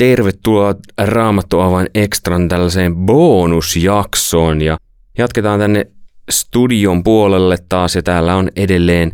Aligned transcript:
tervetuloa 0.00 0.74
Raamattu 0.98 1.60
Avain 1.60 1.86
Extran 1.94 2.48
tällaiseen 2.48 2.96
bonusjaksoon 2.96 4.62
ja 4.62 4.78
jatketaan 5.18 5.60
tänne 5.60 5.86
studion 6.30 7.04
puolelle 7.04 7.56
taas 7.68 7.94
ja 7.94 8.02
täällä 8.02 8.36
on 8.36 8.48
edelleen 8.56 9.12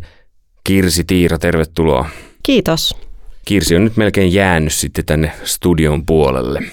Kirsi 0.63 1.03
Tiira, 1.03 1.37
tervetuloa. 1.37 2.09
Kiitos. 2.43 2.95
Kirsi 3.45 3.75
on 3.75 3.83
nyt 3.83 3.97
melkein 3.97 4.33
jäänyt 4.33 4.73
sitten 4.73 5.05
tänne 5.05 5.31
studion 5.43 6.05
puolelle. 6.05 6.63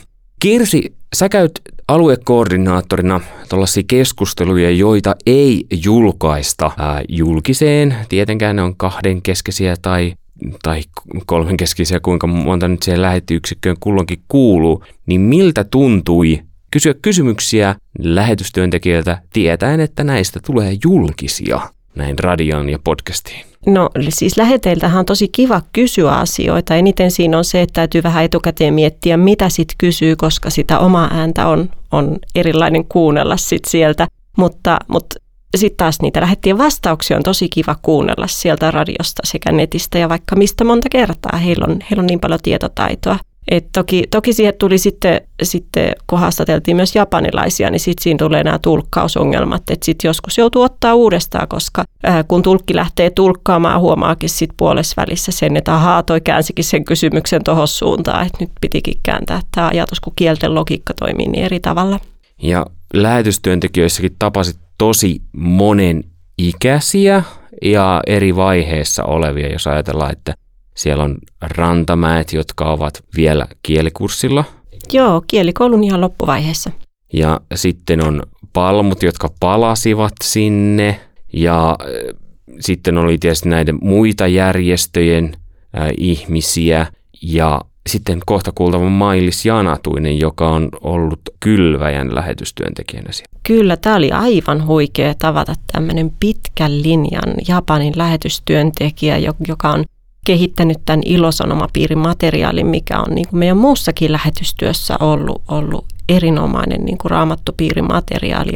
Kirsi, 0.40 0.94
sä 1.14 1.28
käyt 1.28 1.60
aluekoordinaattorina 1.88 3.20
tällaisia 3.48 3.82
keskusteluja, 3.86 4.70
joita 4.70 5.16
ei 5.26 5.66
julkaista 5.84 6.70
ää, 6.78 7.02
julkiseen. 7.08 7.96
Tietenkään 8.08 8.56
ne 8.56 8.62
on 8.62 8.76
kahdenkeskeisiä 8.76 9.74
tai 9.82 10.14
tai 10.62 10.82
kolmenkeskisiä, 11.26 12.00
kuinka 12.00 12.26
monta 12.26 12.68
nyt 12.68 12.82
siihen 12.82 13.02
lähettiyksikköön 13.02 13.76
kulloinkin 13.80 14.22
kuuluu, 14.28 14.84
niin 15.06 15.20
miltä 15.20 15.64
tuntui 15.64 16.40
kysyä 16.70 16.94
kysymyksiä 17.02 17.74
lähetystyöntekijöiltä 17.98 19.22
tietäen, 19.32 19.80
että 19.80 20.04
näistä 20.04 20.40
tulee 20.46 20.76
julkisia 20.84 21.60
näin 21.94 22.18
radion 22.18 22.68
ja 22.68 22.78
podcastiin? 22.84 23.46
No 23.66 23.90
siis 24.08 24.36
läheteiltähän 24.36 24.98
on 24.98 25.04
tosi 25.04 25.28
kiva 25.28 25.62
kysyä 25.72 26.12
asioita. 26.12 26.74
Eniten 26.74 27.10
siinä 27.10 27.38
on 27.38 27.44
se, 27.44 27.62
että 27.62 27.72
täytyy 27.72 28.02
vähän 28.02 28.24
etukäteen 28.24 28.74
miettiä, 28.74 29.16
mitä 29.16 29.48
sitten 29.48 29.74
kysyy, 29.78 30.16
koska 30.16 30.50
sitä 30.50 30.78
omaa 30.78 31.08
ääntä 31.12 31.48
on, 31.48 31.70
on 31.92 32.18
erilainen 32.34 32.84
kuunnella 32.84 33.36
sit 33.36 33.62
sieltä. 33.68 34.06
Mutta, 34.36 34.78
mutta 34.88 35.16
sitten 35.58 35.76
taas 35.76 36.00
niitä 36.02 36.20
lähettien 36.20 36.58
vastauksia 36.58 37.16
on 37.16 37.22
tosi 37.22 37.48
kiva 37.48 37.76
kuunnella 37.82 38.26
sieltä 38.26 38.70
radiosta 38.70 39.22
sekä 39.24 39.52
netistä 39.52 39.98
ja 39.98 40.08
vaikka 40.08 40.36
mistä 40.36 40.64
monta 40.64 40.88
kertaa. 40.88 41.38
Heillä 41.38 41.66
on, 41.68 41.78
heillä 41.80 42.00
on 42.00 42.06
niin 42.06 42.20
paljon 42.20 42.40
tietotaitoa. 42.42 43.18
Et 43.48 43.68
toki, 43.72 44.04
toki 44.10 44.32
siihen 44.32 44.54
tuli 44.58 44.78
sitten, 44.78 45.20
sitten, 45.42 45.92
kun 46.06 46.18
haastateltiin 46.18 46.76
myös 46.76 46.94
japanilaisia, 46.94 47.70
niin 47.70 47.80
sitten 47.80 48.02
siinä 48.02 48.18
tulee 48.18 48.44
nämä 48.44 48.58
tulkkausongelmat, 48.58 49.62
että 49.70 49.84
sitten 49.84 50.08
joskus 50.08 50.38
joutuu 50.38 50.62
ottaa 50.62 50.94
uudestaan, 50.94 51.48
koska 51.48 51.84
ää, 52.02 52.24
kun 52.24 52.42
tulkki 52.42 52.76
lähtee 52.76 53.10
tulkkaamaan, 53.10 53.80
huomaakin 53.80 54.28
sitten 54.28 54.56
puolessa 54.56 54.94
välissä 54.96 55.32
sen, 55.32 55.56
että 55.56 55.74
ahaa, 55.74 56.02
toi 56.02 56.20
käänsikin 56.20 56.64
sen 56.64 56.84
kysymyksen 56.84 57.44
tuohon 57.44 57.68
suuntaan, 57.68 58.26
että 58.26 58.38
nyt 58.40 58.50
pitikin 58.60 59.00
kääntää 59.02 59.40
tämä 59.54 59.68
ajatus, 59.68 60.00
kun 60.00 60.12
kielten 60.16 60.54
logiikka 60.54 60.94
toimii 60.94 61.28
niin 61.28 61.44
eri 61.44 61.60
tavalla. 61.60 62.00
Ja 62.42 62.66
lähetystyöntekijöissäkin 62.94 64.16
tapasit 64.18 64.63
tosi 64.78 65.22
monen 65.36 66.04
ikäisiä 66.38 67.22
ja 67.62 68.00
eri 68.06 68.36
vaiheessa 68.36 69.04
olevia, 69.04 69.52
jos 69.52 69.66
ajatellaan, 69.66 70.12
että 70.12 70.34
siellä 70.76 71.04
on 71.04 71.18
rantamäet, 71.40 72.32
jotka 72.32 72.64
ovat 72.64 73.04
vielä 73.16 73.46
kielikurssilla. 73.62 74.44
Joo, 74.92 75.24
kielikoulun 75.26 75.84
ihan 75.84 76.00
loppuvaiheessa. 76.00 76.70
Ja 77.12 77.40
sitten 77.54 78.06
on 78.06 78.22
palmut, 78.52 79.02
jotka 79.02 79.28
palasivat 79.40 80.12
sinne. 80.24 81.00
Ja 81.32 81.70
äh, 81.70 82.20
sitten 82.60 82.98
oli 82.98 83.18
tietysti 83.18 83.48
näiden 83.48 83.78
muita 83.82 84.26
järjestöjen 84.26 85.36
äh, 85.78 85.88
ihmisiä. 85.98 86.86
Ja 87.22 87.60
sitten 87.88 88.20
kohta 88.26 88.52
kuultava 88.54 88.88
Mailis 88.88 89.46
Janatuinen, 89.46 90.18
joka 90.18 90.48
on 90.48 90.68
ollut 90.80 91.20
Kylväjän 91.40 92.14
lähetystyöntekijänä 92.14 93.12
siellä. 93.12 93.40
Kyllä, 93.42 93.76
tämä 93.76 93.96
oli 93.96 94.12
aivan 94.12 94.66
huikea 94.66 95.14
tavata 95.18 95.54
tämmöinen 95.72 96.12
pitkän 96.20 96.82
linjan 96.82 97.34
Japanin 97.48 97.92
lähetystyöntekijä, 97.96 99.18
joka 99.48 99.70
on 99.70 99.84
kehittänyt 100.26 100.78
tämän 100.84 101.00
ilosanomapiirin 101.04 101.98
materiaalin, 101.98 102.66
mikä 102.66 102.98
on 102.98 103.14
niin 103.14 103.28
kuin 103.28 103.38
meidän 103.38 103.56
muussakin 103.56 104.12
lähetystyössä 104.12 104.96
ollut, 105.00 105.42
ollut 105.48 105.84
erinomainen 106.08 106.84
niin 106.84 106.98
kuin 106.98 107.10
raamattupiirin 107.10 107.88
materiaali. 107.88 108.52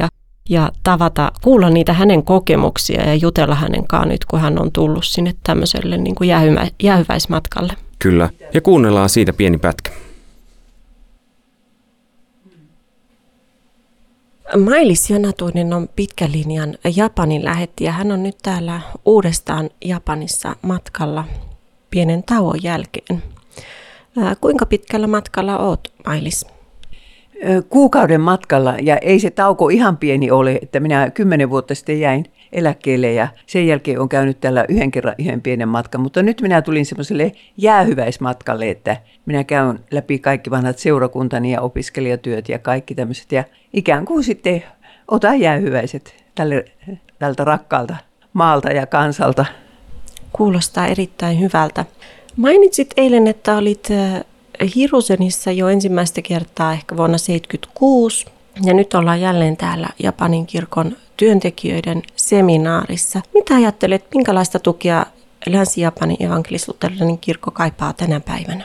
Ja, 0.51 0.73
tavata, 0.83 1.33
kuulla 1.43 1.71
niitä 1.71 1.93
hänen 1.93 2.23
kokemuksia 2.23 3.09
ja 3.09 3.15
jutella 3.15 3.55
hänen 3.55 3.87
kanssaan 3.87 4.09
nyt, 4.09 4.25
kun 4.25 4.41
hän 4.41 4.61
on 4.61 4.73
tullut 4.73 5.05
sinne 5.05 5.35
tämmöiselle 5.45 5.97
niin 5.97 6.15
kuin 6.15 6.31
jäähyväismatkalle. 6.83 7.73
Kyllä, 7.99 8.31
ja 8.55 8.61
kuunnellaan 8.61 9.09
siitä 9.09 9.33
pieni 9.33 9.59
pätkä. 9.59 9.91
Mailis 14.65 15.11
Janatuinen 15.11 15.73
on 15.73 15.89
pitkän 15.97 16.33
linjan 16.33 16.79
Japanin 16.97 17.45
lähetti 17.45 17.85
ja 17.85 17.93
hän 17.93 18.13
on 18.13 18.23
nyt 18.23 18.37
täällä 18.43 18.81
uudestaan 19.05 19.71
Japanissa 19.85 20.57
matkalla 20.63 21.25
pienen 21.91 22.23
tauon 22.23 22.63
jälkeen. 22.63 23.23
Kuinka 24.41 24.67
pitkällä 24.67 25.07
matkalla 25.07 25.59
oot, 25.59 25.93
Mailis? 26.07 26.47
Kuukauden 27.69 28.21
matkalla 28.21 28.75
ja 28.83 28.97
ei 28.97 29.21
se 29.21 29.31
tauko 29.31 29.69
ihan 29.69 29.97
pieni 29.97 30.31
ole, 30.31 30.59
että 30.63 30.81
minä 30.81 31.11
kymmenen 31.11 31.51
vuotta 31.51 31.75
sitten 31.75 32.01
jäin 32.01 32.25
eläkkeelle 32.53 33.13
ja 33.13 33.29
sen 33.47 33.67
jälkeen 33.67 34.01
on 34.01 34.09
käynyt 34.09 34.41
tällä 34.41 34.65
yhden 34.69 34.91
kerran 34.91 35.15
yhden 35.19 35.43
pienen 35.43 35.69
matkan. 35.69 36.01
Mutta 36.01 36.23
nyt 36.23 36.41
minä 36.41 36.63
tulin 36.63 36.87
semmoiselle 36.87 37.33
jäähyväismatkalle, 37.57 38.71
että 38.71 38.97
minä 39.27 39.45
käyn 39.45 39.79
läpi 39.91 40.19
kaikki 40.19 40.51
vanhat 40.51 40.79
seurakuntani 40.79 41.53
ja 41.53 41.61
opiskelijatyöt 41.61 42.49
ja 42.49 42.59
kaikki 42.59 42.95
tämmöiset 42.95 43.33
ja 43.33 43.45
ikään 43.73 44.05
kuin 44.05 44.25
sitten 44.25 44.65
otan 45.09 45.41
jäähyväiset 45.41 46.25
tälle, 46.35 46.65
tältä 47.19 47.45
rakkaalta 47.45 47.97
maalta 48.33 48.69
ja 48.69 48.87
kansalta. 48.87 49.47
Kuulostaa 50.33 50.87
erittäin 50.87 51.41
hyvältä. 51.41 51.85
Mainitsit 52.37 52.91
eilen, 52.97 53.27
että 53.27 53.57
olit 53.57 53.89
äh, 53.91 54.25
Hirusenissa 54.75 55.53
jo 55.53 55.69
ensimmäistä 55.69 56.23
kertaa 56.23 56.73
ehkä 56.73 56.97
vuonna 56.97 57.19
1976 57.19 58.38
ja 58.65 58.75
nyt 58.75 58.95
ollaan 58.95 59.21
jälleen 59.21 59.57
täällä 59.57 59.89
Japanin 60.03 60.47
kirkon 60.47 60.97
työntekijöiden 61.17 62.03
seminaarissa. 62.17 63.21
Mitä 63.35 63.55
ajattelet, 63.55 64.05
minkälaista 64.15 64.59
tukea 64.59 65.07
Länsi-Japanin 65.47 66.17
evankelis-luterilainen 66.21 67.19
kirkko 67.19 67.51
kaipaa 67.51 67.93
tänä 67.93 68.21
päivänä? 68.21 68.65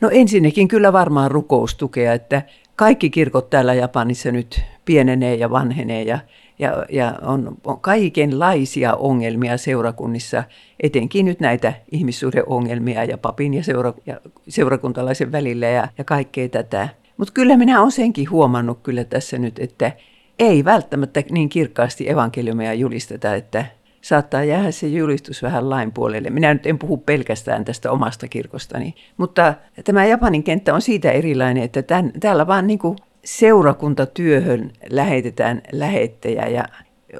No 0.00 0.10
ensinnäkin 0.12 0.68
kyllä 0.68 0.92
varmaan 0.92 1.30
rukoustukea, 1.30 2.12
että 2.12 2.42
kaikki 2.76 3.10
kirkot 3.10 3.50
täällä 3.50 3.74
Japanissa 3.74 4.30
nyt 4.30 4.60
pienenee 4.84 5.34
ja 5.34 5.50
vanhenee 5.50 6.02
ja, 6.02 6.18
ja, 6.58 6.86
ja 6.90 7.14
on, 7.22 7.56
on 7.64 7.80
kaikenlaisia 7.80 8.94
ongelmia 8.94 9.56
seurakunnissa, 9.58 10.44
etenkin 10.80 11.26
nyt 11.26 11.40
näitä 11.40 11.72
ihmissuhdeongelmia 11.92 13.04
ja 13.04 13.18
papin 13.18 13.54
ja, 13.54 13.64
seura, 13.64 13.92
ja 14.06 14.20
seurakuntalaisen 14.48 15.32
välillä 15.32 15.66
ja, 15.66 15.88
ja 15.98 16.04
kaikkea 16.04 16.48
tätä. 16.48 16.88
Mutta 17.22 17.32
kyllä 17.32 17.56
minä 17.56 17.80
olen 17.80 17.92
senkin 17.92 18.30
huomannut 18.30 18.78
kyllä 18.82 19.04
tässä 19.04 19.38
nyt, 19.38 19.58
että 19.58 19.92
ei 20.38 20.64
välttämättä 20.64 21.22
niin 21.30 21.48
kirkkaasti 21.48 22.10
evankeliumia 22.10 22.74
julisteta, 22.74 23.34
että 23.34 23.64
saattaa 24.00 24.44
jäädä 24.44 24.70
se 24.70 24.86
julistus 24.86 25.42
vähän 25.42 25.70
lain 25.70 25.92
puolelle. 25.92 26.30
Minä 26.30 26.54
nyt 26.54 26.66
en 26.66 26.78
puhu 26.78 26.96
pelkästään 26.96 27.64
tästä 27.64 27.90
omasta 27.90 28.28
kirkostani, 28.28 28.94
mutta 29.16 29.54
tämä 29.84 30.04
Japanin 30.04 30.42
kenttä 30.42 30.74
on 30.74 30.82
siitä 30.82 31.10
erilainen, 31.10 31.62
että 31.62 31.82
tämän, 31.82 32.12
täällä 32.20 32.46
vaan 32.46 32.66
niin 32.66 32.78
kuin 32.78 32.96
seurakuntatyöhön 33.24 34.70
lähetetään 34.90 35.62
lähettejä 35.72 36.46
ja 36.46 36.64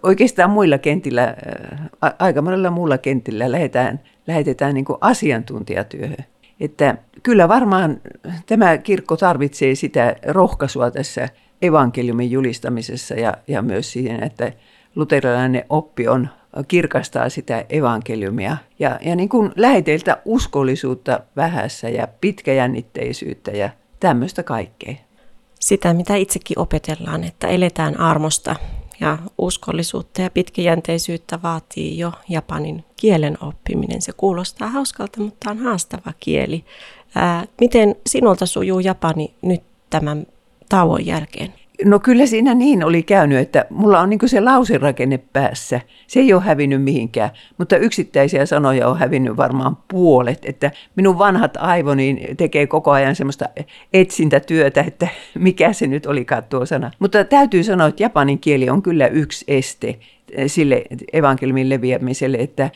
oikeastaan 0.03 0.51
muilla 0.51 0.79
kentillä, 0.79 1.35
aika 2.19 2.43
monella 2.43 2.71
muulla 2.71 2.99
kentillä 2.99 3.53
lähetetään, 3.53 4.01
lähetetään 4.27 4.75
niin 4.75 4.85
kuin 4.85 4.99
asiantuntijatyöhön. 5.01 6.25
Että 6.62 6.97
kyllä 7.23 7.49
varmaan 7.49 8.00
tämä 8.47 8.78
kirkko 8.78 9.17
tarvitsee 9.17 9.75
sitä 9.75 10.17
rohkaisua 10.27 10.91
tässä 10.91 11.28
evankeliumin 11.62 12.31
julistamisessa 12.31 13.15
ja, 13.15 13.34
ja 13.49 13.62
myös 13.62 13.93
siihen, 13.93 14.23
että 14.23 14.53
luterilainen 14.97 15.65
oppi 15.69 16.09
on 16.09 16.28
kirkastaa 16.69 17.28
sitä 17.28 17.65
evankeliumia. 17.69 18.56
Ja, 18.78 18.99
ja 19.05 19.17
niin 19.17 19.28
kuin 19.28 19.53
läheteiltä 19.56 20.23
uskollisuutta 20.25 21.21
vähässä 21.37 21.89
ja 21.89 22.09
pitkäjännitteisyyttä 22.21 23.50
ja 23.50 23.71
tämmöistä 24.00 24.43
kaikkea. 24.43 24.94
Sitä, 25.61 25.94
mitä 25.94 26.17
itsekin 26.17 26.59
opetellaan, 26.59 27.25
että 27.25 27.49
eletään 27.49 28.00
armosta 28.00 28.56
ja 29.02 29.19
uskollisuutta 29.38 30.22
ja 30.22 30.31
pitkäjänteisyyttä 30.31 31.43
vaatii 31.43 31.99
jo 31.99 32.12
japanin 32.28 32.84
kielen 32.96 33.38
oppiminen. 33.40 34.02
Se 34.02 34.12
kuulostaa 34.12 34.69
hauskalta, 34.69 35.20
mutta 35.20 35.50
on 35.50 35.58
haastava 35.58 36.12
kieli. 36.20 36.64
Ää, 37.14 37.46
miten 37.60 37.96
sinulta 38.06 38.46
sujuu 38.46 38.81
japani 38.81 39.34
nyt 39.43 39.62
tämän 39.90 40.26
tauon 40.69 41.06
jälkeen? 41.06 41.54
No 41.84 41.99
kyllä 41.99 42.26
siinä 42.26 42.55
niin 42.55 42.84
oli 42.84 43.02
käynyt, 43.02 43.38
että 43.38 43.67
mulla 43.70 44.00
on 44.00 44.11
niin 44.11 44.20
se 44.26 44.40
lauserakenne 44.40 45.19
päässä. 45.19 45.81
Se 46.06 46.20
ei 46.20 46.32
ole 46.32 46.43
hävinnyt 46.43 46.82
mihinkään, 46.82 47.31
mutta 47.58 47.76
yksittäisiä 47.76 48.46
sanoja 48.46 48.88
on 48.88 48.99
hävinnyt 48.99 49.37
varmaan 49.37 49.76
puolet. 49.88 50.44
Että 50.44 50.70
minun 50.96 51.19
vanhat 51.19 51.56
aivoni 51.56 52.20
tekee 52.37 52.67
koko 52.67 52.90
ajan 52.90 53.17
semmoista 53.17 53.49
etsintätyötä, 53.93 54.84
että 54.87 55.08
mikä 55.38 55.73
se 55.73 55.87
nyt 55.87 56.06
oli 56.06 56.26
tuo 56.49 56.67
sana. 56.67 56.90
Mutta 56.99 57.25
täytyy 57.25 57.62
sanoa, 57.62 57.87
että 57.87 58.02
japanin 58.02 58.38
kieli 58.38 58.70
on 58.70 58.82
kyllä 58.82 59.06
yksi 59.06 59.44
este 59.49 59.99
sille 60.46 60.82
evankeliumin 61.12 61.69
leviämiselle, 61.69 62.37
että 62.37 62.70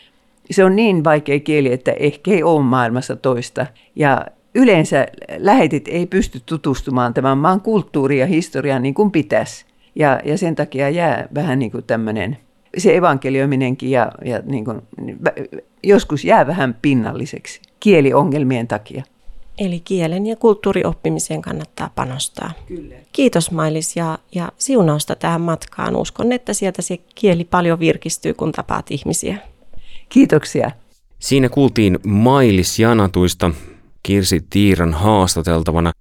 se 0.51 0.65
on 0.65 0.77
niin 0.77 1.05
vaikea 1.05 1.41
kieli, 1.41 1.73
että 1.73 1.93
ehkä 1.93 2.31
ei 2.31 2.43
ole 2.43 2.63
maailmassa 2.63 3.17
toista. 3.17 3.67
Ja 3.97 4.27
yleensä 4.57 5.07
lähetit 5.39 5.89
ei 5.89 6.07
pysty 6.07 6.41
tutustumaan 6.47 7.15
tämän 7.15 7.39
maan 7.39 7.61
kulttuuriin 7.61 8.21
ja 8.21 8.27
historiaan 8.27 8.83
niin 8.83 8.95
kuin 8.95 9.11
pitäisi. 9.11 9.67
Ja, 9.95 10.21
ja 10.25 10.39
sen 10.39 10.55
takia 10.55 10.91
jää 10.91 11.29
vähän 11.35 11.59
niin 11.59 11.71
kuin 11.71 11.85
tämmöinen, 11.85 12.37
se 12.79 12.97
evankelioiminenkin 12.97 13.91
ja, 13.91 14.13
ja 14.25 14.43
niin 14.45 14.65
kuin, 14.65 14.83
joskus 15.83 16.25
jää 16.25 16.47
vähän 16.47 16.77
pinnalliseksi 16.83 17.61
kieliongelmien 17.81 18.69
takia. 18.69 19.05
Eli 19.59 19.81
kielen 19.81 20.27
ja 20.27 20.37
kulttuurioppimiseen 20.37 21.43
kannattaa 21.43 21.91
panostaa. 21.95 22.53
Kyllä. 22.67 22.95
Kiitos 23.13 23.51
Mailis 23.51 23.97
ja, 23.97 24.19
ja 24.35 24.53
siunausta 24.59 25.17
tähän 25.17 25.41
matkaan. 25.41 25.97
Uskon, 25.97 26.33
että 26.33 26.53
sieltä 26.53 26.83
se 26.83 26.99
kieli 27.15 27.45
paljon 27.45 27.81
virkistyy, 27.81 28.35
kun 28.35 28.53
tapaat 28.53 28.91
ihmisiä. 28.91 29.39
Kiitoksia. 30.09 30.71
Siinä 31.19 31.49
kuultiin 31.49 31.99
Mailis 32.07 32.79
Janatuista 32.79 33.51
Kirsi 34.07 34.41
Tiiran 34.51 34.95
haastateltavana. 34.95 35.93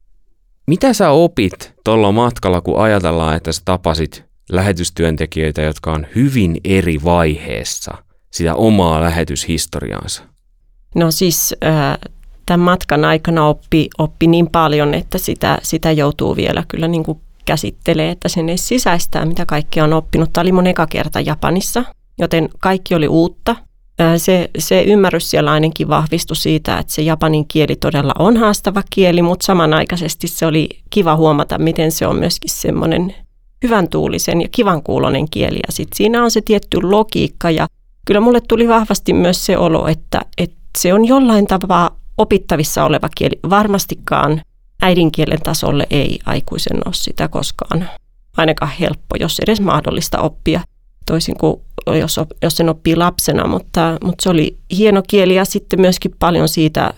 Mitä 0.67 0.93
sä 0.93 1.09
opit 1.09 1.73
tuolla 1.83 2.11
matkalla, 2.11 2.61
kun 2.61 2.79
ajatellaan, 2.79 3.35
että 3.35 3.51
sä 3.51 3.61
tapasit 3.65 4.23
lähetystyöntekijöitä, 4.51 5.61
jotka 5.61 5.91
on 5.91 6.07
hyvin 6.15 6.57
eri 6.63 7.03
vaiheessa 7.03 7.97
sitä 8.31 8.55
omaa 8.55 9.01
lähetyshistoriaansa? 9.01 10.23
No 10.95 11.11
siis 11.11 11.55
äh, 11.65 11.97
tämän 12.45 12.59
matkan 12.59 13.05
aikana 13.05 13.47
oppi, 13.47 13.89
oppi 13.97 14.27
niin 14.27 14.47
paljon, 14.47 14.93
että 14.93 15.17
sitä, 15.17 15.57
sitä 15.63 15.91
joutuu 15.91 16.35
vielä 16.35 16.63
kyllä 16.67 16.87
niin 16.87 17.03
kuin 17.03 17.19
käsittelee, 17.45 18.11
että 18.11 18.29
sen 18.29 18.49
ei 18.49 18.57
sisäistää, 18.57 19.25
mitä 19.25 19.45
kaikkea 19.45 19.83
on 19.83 19.93
oppinut. 19.93 20.33
Tämä 20.33 20.41
oli 20.41 20.51
mun 20.51 20.67
eka 20.67 20.87
kerta 20.87 21.21
Japanissa, 21.21 21.83
joten 22.17 22.49
kaikki 22.59 22.95
oli 22.95 23.07
uutta. 23.07 23.55
Se, 24.17 24.49
se 24.57 24.83
ymmärrys 24.83 25.29
siellä 25.29 25.51
ainakin 25.51 25.87
vahvistui 25.87 26.35
siitä, 26.35 26.77
että 26.77 26.93
se 26.93 27.01
japanin 27.01 27.47
kieli 27.47 27.75
todella 27.75 28.13
on 28.19 28.37
haastava 28.37 28.83
kieli, 28.89 29.21
mutta 29.21 29.45
samanaikaisesti 29.45 30.27
se 30.27 30.45
oli 30.45 30.69
kiva 30.89 31.15
huomata, 31.15 31.57
miten 31.57 31.91
se 31.91 32.07
on 32.07 32.15
myöskin 32.15 32.49
semmoinen 32.49 33.15
hyvän 33.63 33.89
tuulisen 33.89 34.41
ja 34.41 34.47
kivan 34.51 34.83
kuulonen 34.83 35.29
kieli. 35.29 35.59
Ja 35.67 35.71
sitten 35.71 35.97
siinä 35.97 36.23
on 36.23 36.31
se 36.31 36.41
tietty 36.41 36.81
logiikka 36.81 37.51
ja 37.51 37.67
kyllä 38.05 38.19
mulle 38.19 38.41
tuli 38.41 38.67
vahvasti 38.67 39.13
myös 39.13 39.45
se 39.45 39.57
olo, 39.57 39.87
että, 39.87 40.21
että 40.37 40.57
se 40.77 40.93
on 40.93 41.05
jollain 41.05 41.47
tavalla 41.47 41.95
opittavissa 42.17 42.83
oleva 42.83 43.09
kieli. 43.17 43.39
Varmastikaan 43.49 44.41
äidinkielen 44.81 45.41
tasolle 45.41 45.87
ei 45.89 46.19
aikuisen 46.25 46.77
ole 46.85 46.93
sitä 46.93 47.27
koskaan 47.27 47.89
ainakaan 48.37 48.71
helppo, 48.79 49.15
jos 49.19 49.39
edes 49.39 49.61
mahdollista 49.61 50.21
oppia, 50.21 50.61
toisin 51.05 51.37
kuin 51.37 51.61
jos, 51.99 52.19
jos 52.41 52.57
sen 52.57 52.69
oppii 52.69 52.95
lapsena, 52.95 53.47
mutta, 53.47 53.97
mutta 54.03 54.23
se 54.23 54.29
oli 54.29 54.57
hieno 54.77 55.01
kieli 55.07 55.35
ja 55.35 55.45
sitten 55.45 55.81
myöskin 55.81 56.15
paljon 56.19 56.49
siitä, 56.49 56.93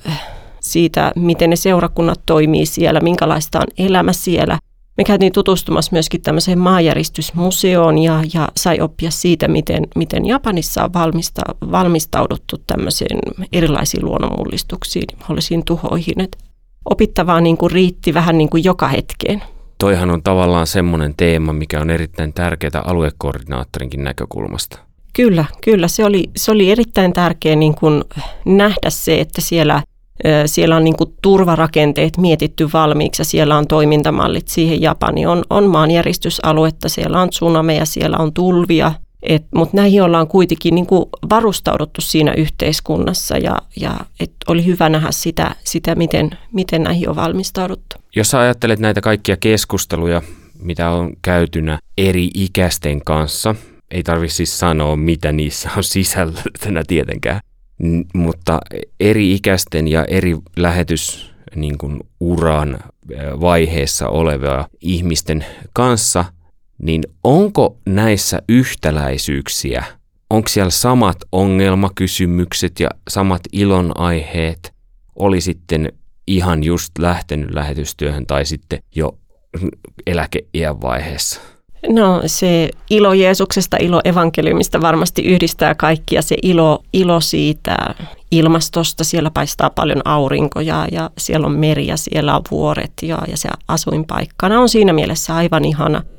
siitä, 0.59 1.11
miten 1.15 1.49
ne 1.49 1.55
seurakunnat 1.55 2.21
toimii 2.25 2.65
siellä, 2.65 2.99
minkälaista 2.99 3.59
on 3.59 3.67
elämä 3.77 4.13
siellä. 4.13 4.59
Me 4.97 5.03
käytiin 5.03 5.33
tutustumassa 5.33 5.89
myöskin 5.91 6.21
tämmöiseen 6.21 6.59
maanjäristysmuseoon 6.59 7.97
ja, 7.97 8.23
ja 8.33 8.47
sai 8.57 8.79
oppia 8.81 9.11
siitä, 9.11 9.47
miten, 9.47 9.87
miten 9.95 10.25
Japanissa 10.25 10.83
on 10.83 10.93
valmista, 10.93 11.41
valmistauduttu 11.71 12.57
tämmöisiin 12.67 13.19
erilaisiin 13.53 14.05
luonnonmullistuksiin, 14.05 15.07
mahdollisiin 15.19 15.65
tuhoihin. 15.65 16.21
Et 16.21 16.37
opittavaa 16.85 17.41
niin 17.41 17.57
kuin 17.57 17.71
riitti 17.71 18.13
vähän 18.13 18.37
niin 18.37 18.49
kuin 18.49 18.63
joka 18.63 18.87
hetkeen. 18.87 19.43
Toihan 19.77 20.11
on 20.11 20.23
tavallaan 20.23 20.67
semmoinen 20.67 21.13
teema, 21.17 21.53
mikä 21.53 21.81
on 21.81 21.89
erittäin 21.89 22.33
tärkeää 22.33 22.83
aluekoordinaattorinkin 22.85 24.03
näkökulmasta. 24.03 24.79
Kyllä, 25.13 25.45
kyllä. 25.63 25.87
Se 25.87 26.05
oli, 26.05 26.29
se 26.35 26.51
oli 26.51 26.71
erittäin 26.71 27.13
tärkeä 27.13 27.55
niin 27.55 27.75
kuin 27.75 28.03
nähdä 28.45 28.89
se, 28.89 29.19
että 29.19 29.41
siellä, 29.41 29.83
siellä 30.45 30.75
on 30.75 30.83
niin 30.83 30.97
kuin 30.97 31.13
turvarakenteet 31.21 32.17
mietitty 32.17 32.69
valmiiksi 32.73 33.21
ja 33.21 33.25
siellä 33.25 33.57
on 33.57 33.67
toimintamallit 33.67 34.47
siihen 34.47 34.81
Japani. 34.81 35.25
On, 35.25 35.43
on 35.49 35.67
maanjäristysaluetta, 35.67 36.89
siellä 36.89 37.21
on 37.21 37.29
tsunameja, 37.29 37.85
siellä 37.85 38.17
on 38.17 38.33
tulvia, 38.33 38.91
mutta 39.55 39.77
näihin 39.77 40.03
ollaan 40.03 40.27
kuitenkin 40.27 40.75
niin 40.75 40.87
kuin 40.87 41.05
varustauduttu 41.29 42.01
siinä 42.01 42.33
yhteiskunnassa 42.33 43.37
ja, 43.37 43.57
ja 43.79 43.99
et 44.19 44.31
oli 44.47 44.65
hyvä 44.65 44.89
nähdä 44.89 45.11
sitä, 45.11 45.55
sitä 45.63 45.95
miten, 45.95 46.29
miten 46.53 46.83
näihin 46.83 47.09
on 47.09 47.15
valmistauduttu. 47.15 47.95
Jos 48.15 48.35
ajattelet 48.35 48.79
näitä 48.79 49.01
kaikkia 49.01 49.37
keskusteluja, 49.37 50.21
mitä 50.59 50.89
on 50.89 51.13
käytynä 51.21 51.79
eri 51.97 52.29
ikäisten 52.33 53.01
kanssa, 53.05 53.55
ei 53.91 54.03
tarvitse 54.03 54.35
siis 54.35 54.59
sanoa, 54.59 54.95
mitä 54.95 55.31
niissä 55.31 55.69
on 55.77 55.83
sisällöltänä 55.83 56.83
tietenkään, 56.87 57.39
N- 57.83 58.01
mutta 58.13 58.59
eri 58.99 59.33
ikäisten 59.33 59.87
ja 59.87 60.05
eri 60.05 60.37
lähetys 60.57 61.31
niin 61.55 61.77
kuin 61.77 61.99
uran 62.19 62.79
vaiheessa 63.41 64.07
olevia 64.07 64.67
ihmisten 64.81 65.45
kanssa– 65.73 66.25
niin 66.81 67.03
onko 67.23 67.77
näissä 67.85 68.41
yhtäläisyyksiä? 68.49 69.83
Onko 70.29 70.47
siellä 70.47 70.69
samat 70.69 71.17
ongelmakysymykset 71.31 72.79
ja 72.79 72.89
samat 73.09 73.41
ilonaiheet? 73.51 74.73
Oli 75.15 75.41
sitten 75.41 75.93
ihan 76.27 76.63
just 76.63 76.97
lähtenyt 76.99 77.53
lähetystyöhön 77.53 78.25
tai 78.25 78.45
sitten 78.45 78.79
jo 78.95 79.17
eläkeiän 80.07 80.81
vaiheessa? 80.81 81.41
No 81.89 82.21
se 82.25 82.69
ilo 82.89 83.13
Jeesuksesta, 83.13 83.77
ilo 83.79 84.01
evankeliumista 84.03 84.81
varmasti 84.81 85.21
yhdistää 85.21 85.75
kaikkia. 85.75 86.21
Se 86.21 86.35
ilo, 86.43 86.83
ilo 86.93 87.21
siitä 87.21 87.77
ilmastosta, 88.31 89.03
siellä 89.03 89.31
paistaa 89.31 89.69
paljon 89.69 90.01
aurinkoja 90.05 90.87
ja 90.91 91.09
siellä 91.17 91.47
on 91.47 91.55
meri 91.55 91.87
ja 91.87 91.97
siellä 91.97 92.35
on 92.35 92.41
vuoret 92.51 92.91
ja, 93.01 93.17
ja 93.27 93.37
se 93.37 93.49
asuinpaikkana 93.67 94.59
on 94.59 94.69
siinä 94.69 94.93
mielessä 94.93 95.35
aivan 95.35 95.65
ihana– 95.65 96.03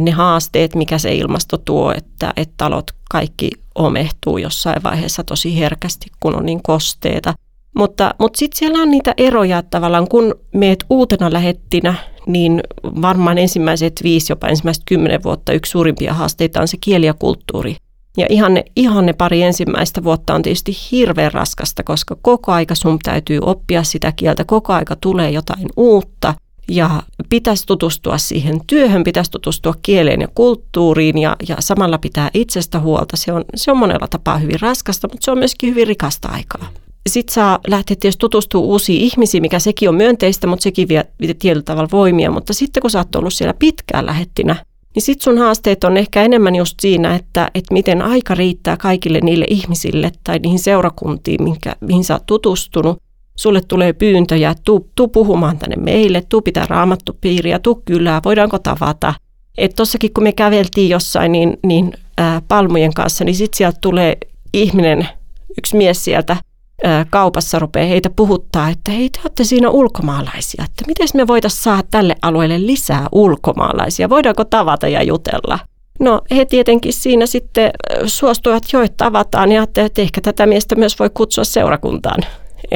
ne 0.00 0.10
haasteet, 0.10 0.74
mikä 0.74 0.98
se 0.98 1.14
ilmasto 1.14 1.58
tuo, 1.58 1.92
että, 1.96 2.32
että 2.36 2.54
talot 2.56 2.90
kaikki 3.10 3.50
omehtuu 3.74 4.38
jossain 4.38 4.82
vaiheessa 4.82 5.24
tosi 5.24 5.58
herkästi, 5.58 6.06
kun 6.20 6.36
on 6.36 6.46
niin 6.46 6.62
kosteita. 6.62 7.34
Mutta, 7.76 8.14
mutta 8.18 8.38
sitten 8.38 8.58
siellä 8.58 8.82
on 8.82 8.90
niitä 8.90 9.14
eroja, 9.16 9.58
että 9.58 9.70
tavallaan 9.70 10.08
kun 10.08 10.34
meet 10.54 10.84
uutena 10.90 11.32
lähettinä, 11.32 11.94
niin 12.26 12.62
varmaan 12.84 13.38
ensimmäiset 13.38 13.92
viisi, 14.02 14.32
jopa 14.32 14.48
ensimmäiset 14.48 14.82
kymmenen 14.86 15.22
vuotta 15.22 15.52
yksi 15.52 15.70
suurimpia 15.70 16.14
haasteita 16.14 16.60
on 16.60 16.68
se 16.68 16.76
kieli 16.80 17.06
ja 17.06 17.14
kulttuuri. 17.14 17.76
Ja 18.16 18.26
ihan 18.30 18.54
ne, 18.54 18.64
ihan 18.76 19.06
ne 19.06 19.12
pari 19.12 19.42
ensimmäistä 19.42 20.04
vuotta 20.04 20.34
on 20.34 20.42
tietysti 20.42 20.76
hirveän 20.92 21.32
raskasta, 21.32 21.82
koska 21.82 22.16
koko 22.22 22.52
aika 22.52 22.74
sun 22.74 22.98
täytyy 23.02 23.38
oppia 23.42 23.82
sitä 23.82 24.12
kieltä, 24.12 24.44
koko 24.44 24.72
aika 24.72 24.96
tulee 24.96 25.30
jotain 25.30 25.66
uutta 25.76 26.34
ja 26.68 27.02
pitäisi 27.28 27.66
tutustua 27.66 28.18
siihen 28.18 28.60
työhön, 28.66 29.04
pitäisi 29.04 29.30
tutustua 29.30 29.74
kieleen 29.82 30.20
ja 30.20 30.28
kulttuuriin 30.34 31.18
ja, 31.18 31.36
ja 31.48 31.56
samalla 31.60 31.98
pitää 31.98 32.30
itsestä 32.34 32.80
huolta. 32.80 33.16
Se 33.16 33.32
on, 33.32 33.44
se 33.54 33.70
on 33.70 33.76
monella 33.76 34.08
tapaa 34.08 34.38
hyvin 34.38 34.60
raskasta, 34.60 35.08
mutta 35.08 35.24
se 35.24 35.30
on 35.30 35.38
myöskin 35.38 35.70
hyvin 35.70 35.86
rikasta 35.86 36.28
aikaa. 36.28 36.68
Sitten 37.08 37.34
saa 37.34 37.58
lähteä 37.66 37.96
tietysti 38.00 38.20
tutustumaan 38.20 38.68
uusiin 38.68 39.00
ihmisiin, 39.00 39.42
mikä 39.42 39.58
sekin 39.58 39.88
on 39.88 39.94
myönteistä, 39.94 40.46
mutta 40.46 40.62
sekin 40.62 40.88
vie, 40.88 41.04
tietyllä 41.18 41.62
tavalla 41.62 41.88
voimia. 41.92 42.30
Mutta 42.30 42.52
sitten 42.52 42.80
kun 42.80 42.90
sä 42.90 42.98
oot 42.98 43.14
ollut 43.14 43.34
siellä 43.34 43.54
pitkään 43.58 44.06
lähettinä, 44.06 44.56
niin 44.94 45.02
sitten 45.02 45.24
sun 45.24 45.38
haasteet 45.38 45.84
on 45.84 45.96
ehkä 45.96 46.22
enemmän 46.22 46.54
just 46.54 46.80
siinä, 46.80 47.14
että, 47.14 47.50
että 47.54 47.74
miten 47.74 48.02
aika 48.02 48.34
riittää 48.34 48.76
kaikille 48.76 49.20
niille 49.20 49.44
ihmisille 49.48 50.12
tai 50.24 50.38
niihin 50.38 50.58
seurakuntiin, 50.58 51.40
mihin 51.80 52.04
sä 52.04 52.14
oot 52.14 52.26
tutustunut 52.26 52.98
sulle 53.36 53.60
tulee 53.68 53.92
pyyntöjä, 53.92 54.54
tuu, 54.64 54.90
tuu 54.94 55.08
puhumaan 55.08 55.58
tänne 55.58 55.76
meille, 55.76 56.22
tuu 56.28 56.42
pitää 56.42 56.66
raamattupiiriä, 56.68 57.58
tuu 57.58 57.82
kylää, 57.84 58.20
voidaanko 58.24 58.58
tavata. 58.58 59.14
Että 59.58 59.76
tossakin 59.76 60.14
kun 60.14 60.24
me 60.24 60.32
käveltiin 60.32 60.88
jossain 60.88 61.32
niin, 61.32 61.58
niin 61.66 61.92
ää, 62.18 62.42
palmujen 62.48 62.94
kanssa, 62.94 63.24
niin 63.24 63.34
sitten 63.34 63.56
sieltä 63.56 63.78
tulee 63.80 64.16
ihminen, 64.52 65.08
yksi 65.58 65.76
mies 65.76 66.04
sieltä 66.04 66.36
ää, 66.84 67.06
kaupassa 67.10 67.58
rupeaa 67.58 67.88
heitä 67.88 68.10
puhuttaa, 68.10 68.68
että 68.68 68.90
hei 68.90 69.10
te 69.10 69.20
olette 69.24 69.44
siinä 69.44 69.70
ulkomaalaisia, 69.70 70.64
että 70.64 70.84
miten 70.86 71.08
me 71.14 71.26
voitaisiin 71.26 71.62
saada 71.62 71.82
tälle 71.90 72.16
alueelle 72.22 72.66
lisää 72.66 73.08
ulkomaalaisia, 73.12 74.10
voidaanko 74.10 74.44
tavata 74.44 74.88
ja 74.88 75.02
jutella. 75.02 75.58
No 76.00 76.22
he 76.30 76.44
tietenkin 76.44 76.92
siinä 76.92 77.26
sitten 77.26 77.70
suostuivat 78.06 78.62
jo, 78.72 78.82
että 78.82 79.04
tavataan 79.04 79.52
ja 79.52 79.62
että 79.62 80.02
ehkä 80.02 80.20
tätä 80.20 80.46
miestä 80.46 80.74
myös 80.74 80.98
voi 80.98 81.10
kutsua 81.14 81.44
seurakuntaan 81.44 82.22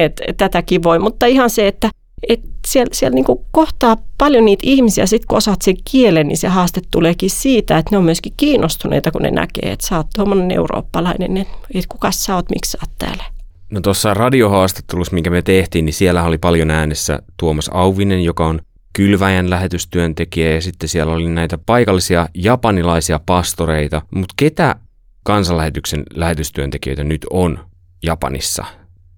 että 0.03 0.23
tätäkin 0.37 0.83
voi, 0.83 0.99
mutta 0.99 1.25
ihan 1.25 1.49
se, 1.49 1.67
että 1.67 1.89
et 2.29 2.41
siellä, 2.67 2.89
siellä 2.93 3.15
niin 3.15 3.25
kohtaa 3.51 3.97
paljon 4.17 4.45
niitä 4.45 4.63
ihmisiä, 4.65 5.05
sitten 5.05 5.27
kun 5.27 5.37
osaat 5.37 5.61
sen 5.61 5.75
kielen, 5.91 6.27
niin 6.27 6.37
se 6.37 6.47
haaste 6.47 6.81
tuleekin 6.91 7.29
siitä, 7.29 7.77
että 7.77 7.91
ne 7.91 7.97
on 7.97 8.03
myöskin 8.03 8.33
kiinnostuneita, 8.37 9.11
kun 9.11 9.21
ne 9.21 9.31
näkee, 9.31 9.71
että 9.71 9.87
sä 9.87 9.97
oot 9.97 10.07
tuommoinen 10.15 10.51
eurooppalainen, 10.51 11.37
että 11.37 11.89
kuka 11.89 12.11
sä 12.11 12.35
oot, 12.35 12.49
miksi 12.49 12.71
sä 12.71 12.77
oot 12.81 12.91
täällä. 12.99 13.23
No 13.69 13.81
tuossa 13.81 14.13
radiohaastattelussa, 14.13 15.13
minkä 15.13 15.29
me 15.29 15.41
tehtiin, 15.41 15.85
niin 15.85 15.93
siellä 15.93 16.23
oli 16.23 16.37
paljon 16.37 16.71
äänessä 16.71 17.19
Tuomas 17.39 17.69
Auvinen, 17.73 18.23
joka 18.23 18.47
on 18.47 18.59
kylväjän 18.93 19.49
lähetystyöntekijä 19.49 20.51
ja 20.51 20.61
sitten 20.61 20.89
siellä 20.89 21.13
oli 21.13 21.27
näitä 21.27 21.57
paikallisia 21.65 22.29
japanilaisia 22.35 23.19
pastoreita. 23.25 24.01
Mutta 24.15 24.33
ketä 24.37 24.75
kansanlähetyksen 25.23 26.03
lähetystyöntekijöitä 26.13 27.03
nyt 27.03 27.25
on 27.31 27.59
Japanissa 28.03 28.65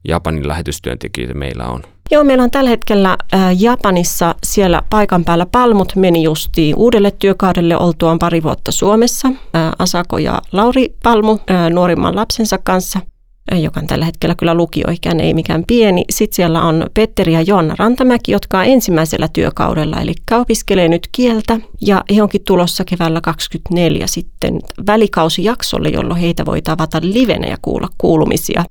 Japanin 0.08 0.48
lähetystyöntekijöitä 0.48 1.34
meillä 1.34 1.67
on? 1.67 1.84
Joo, 2.12 2.24
meillä 2.24 2.43
on 2.43 2.51
tällä 2.51 2.70
hetkellä 2.70 3.17
Japanissa 3.60 4.36
siellä 4.43 4.81
paikan 4.89 5.25
päällä 5.25 5.46
Palmut 5.46 5.96
meni 5.96 6.24
justiin 6.24 6.75
uudelle 6.75 7.12
työkaudelle 7.12 7.77
oltuaan 7.77 8.20
pari 8.20 8.43
vuotta 8.43 8.72
Suomessa. 8.72 9.27
Asako 9.79 10.17
ja 10.17 10.41
Lauri 10.51 10.96
Palmu 11.03 11.39
nuorimman 11.74 12.15
lapsensa 12.15 12.58
kanssa 12.63 13.00
joka 13.51 13.79
on 13.79 13.88
tällä 13.88 14.05
hetkellä 14.05 14.36
kyllä 14.36 14.53
lukioikään, 14.53 15.20
ei 15.20 15.34
mikään 15.34 15.63
pieni. 15.67 16.05
Sitten 16.10 16.36
siellä 16.36 16.62
on 16.63 16.86
Petteri 16.93 17.34
ja 17.34 17.41
Joanna 17.41 17.75
Rantamäki, 17.77 18.31
jotka 18.31 18.60
on 18.60 18.65
ensimmäisellä 18.65 19.27
työkaudella, 19.27 20.01
eli 20.01 20.13
opiskelee 20.31 20.88
nyt 20.88 21.10
kieltä. 21.12 21.60
Ja 21.81 22.03
he 22.15 22.22
onkin 22.22 22.41
tulossa 22.48 22.86
keväällä 22.86 23.22
24 23.22 24.08
sitten 24.08 24.60
välikausijaksolle, 24.88 25.89
jolloin 25.89 26.20
heitä 26.20 26.46
voi 26.46 26.62
tavata 26.62 27.00
livenä 27.01 27.48
ja 27.48 27.58
kuulla 27.62 27.88
kuulumisia. 27.98 28.65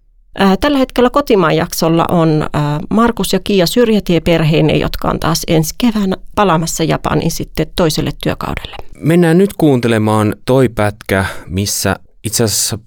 Tällä 0.61 0.79
hetkellä 0.79 1.11
kotimaan 1.11 1.57
jaksolla 1.57 2.05
on 2.09 2.47
Markus 2.91 3.33
ja 3.33 3.41
Kiia 3.45 3.67
Syrjätie-perheineen, 3.67 4.81
jotka 4.81 5.09
on 5.09 5.21
taas 5.21 5.43
ensi 5.49 5.75
keväänä 5.79 6.17
palaamassa 6.35 6.85
Japaniin 6.85 7.31
sitten 7.31 7.67
toiselle 7.77 8.11
työkaudelle. 8.23 8.77
Mennään 9.01 9.39
nyt 9.39 9.53
kuuntelemaan 9.53 10.37
toi 10.45 10.69
pätkä, 10.69 11.25
missä 11.47 11.97
itse 12.25 12.45
asiassa 12.45 12.79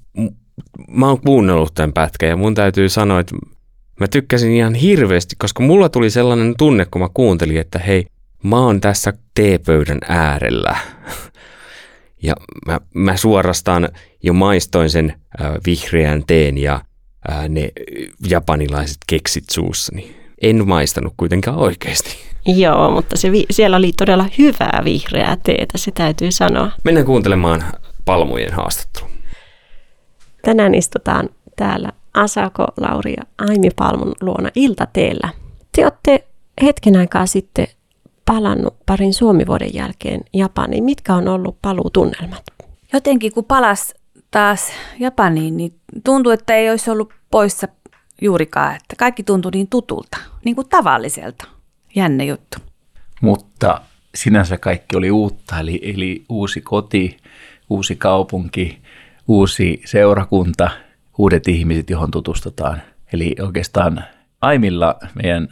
mä 0.88 1.08
oon 1.08 1.22
kuunnellut 1.22 1.74
tämän 1.74 1.94
pätkän 1.94 2.30
ja 2.30 2.36
mun 2.36 2.56
täytyy 2.56 2.90
sanoa, 2.90 3.20
että 3.20 3.36
mä 4.00 4.08
tykkäsin 4.08 4.52
ihan 4.52 4.74
hirveästi, 4.76 5.36
koska 5.40 5.64
mulla 5.64 5.90
tuli 5.90 6.10
sellainen 6.10 6.54
tunne, 6.58 6.86
kun 6.86 7.02
mä 7.02 7.10
kuuntelin, 7.14 7.60
että 7.60 7.80
hei, 7.80 8.06
mä 8.44 8.60
oon 8.60 8.82
tässä 8.82 9.14
teepöydän 9.36 10.00
äärellä. 10.08 10.76
Ja 12.26 12.36
mä, 12.68 12.80
mä 12.94 13.18
suorastaan 13.18 13.90
jo 14.24 14.34
maistoin 14.34 14.90
sen 14.90 15.14
äh, 15.42 15.52
vihreän 15.66 16.24
teen 16.28 16.58
ja 16.58 16.82
äh, 17.32 17.50
ne 17.50 17.72
japanilaiset 18.30 18.98
keksit 19.08 19.50
suussani. 19.52 20.16
En 20.42 20.68
maistanut 20.68 21.14
kuitenkaan 21.18 21.58
oikeasti. 21.58 22.18
Joo, 22.46 22.92
mutta 22.92 23.18
se 23.18 23.32
vi- 23.32 23.46
siellä 23.52 23.78
oli 23.78 23.92
todella 23.98 24.26
hyvää 24.38 24.82
vihreää 24.84 25.38
teetä, 25.44 25.78
se 25.78 25.92
täytyy 25.92 26.32
sanoa. 26.32 26.72
Mennään 26.84 27.06
kuuntelemaan 27.06 27.64
palmujen 28.06 28.54
haastattelua. 28.54 29.10
Tänään 30.42 30.76
istutaan 30.76 31.30
täällä 31.56 31.90
Asako, 32.14 32.66
Lauri 32.78 33.14
ja 33.18 33.24
Aimi 33.38 33.70
Palmun 33.76 34.14
luona 34.22 34.50
iltateellä. 34.56 35.30
Te 35.76 35.84
olette 35.84 36.28
hetken 36.64 36.96
aikaa 36.96 37.26
sitten 37.26 37.68
palannut 38.26 38.76
parin 38.86 39.14
suomivuoden 39.14 39.74
jälkeen 39.74 40.22
Japaniin. 40.34 40.84
Mitkä 40.84 41.16
on 41.16 41.28
ollut 41.28 41.58
paluutunnelmat? 41.62 42.44
Jotenkin 42.94 43.34
kun 43.34 43.46
palas 43.46 43.94
taas 44.34 44.72
Japaniin, 45.00 45.58
niin 45.58 45.80
tuntui, 46.04 46.34
että 46.34 46.56
ei 46.56 46.70
olisi 46.70 46.92
ollut 46.92 47.14
poissa 47.32 47.68
juurikaan. 48.22 48.76
Että 48.76 48.96
kaikki 48.98 49.24
tuntui 49.24 49.52
niin 49.52 49.68
tutulta, 49.68 50.18
niin 50.46 50.56
kuin 50.56 50.70
tavalliselta. 50.70 51.48
Jänne 51.96 52.26
juttu. 52.26 52.58
Mutta 53.22 53.82
sinänsä 54.16 54.58
kaikki 54.58 54.96
oli 54.96 55.12
uutta, 55.12 55.60
eli, 55.60 55.80
eli 55.84 56.26
uusi 56.30 56.62
koti, 56.62 57.18
uusi 57.70 57.96
kaupunki, 57.96 58.82
uusi 59.28 59.82
seurakunta, 59.86 60.70
uudet 61.18 61.48
ihmiset, 61.48 61.90
johon 61.90 62.12
tutustutaan. 62.12 62.82
Eli 63.14 63.36
oikeastaan 63.42 64.04
Aimilla, 64.42 64.96
meidän 65.24 65.48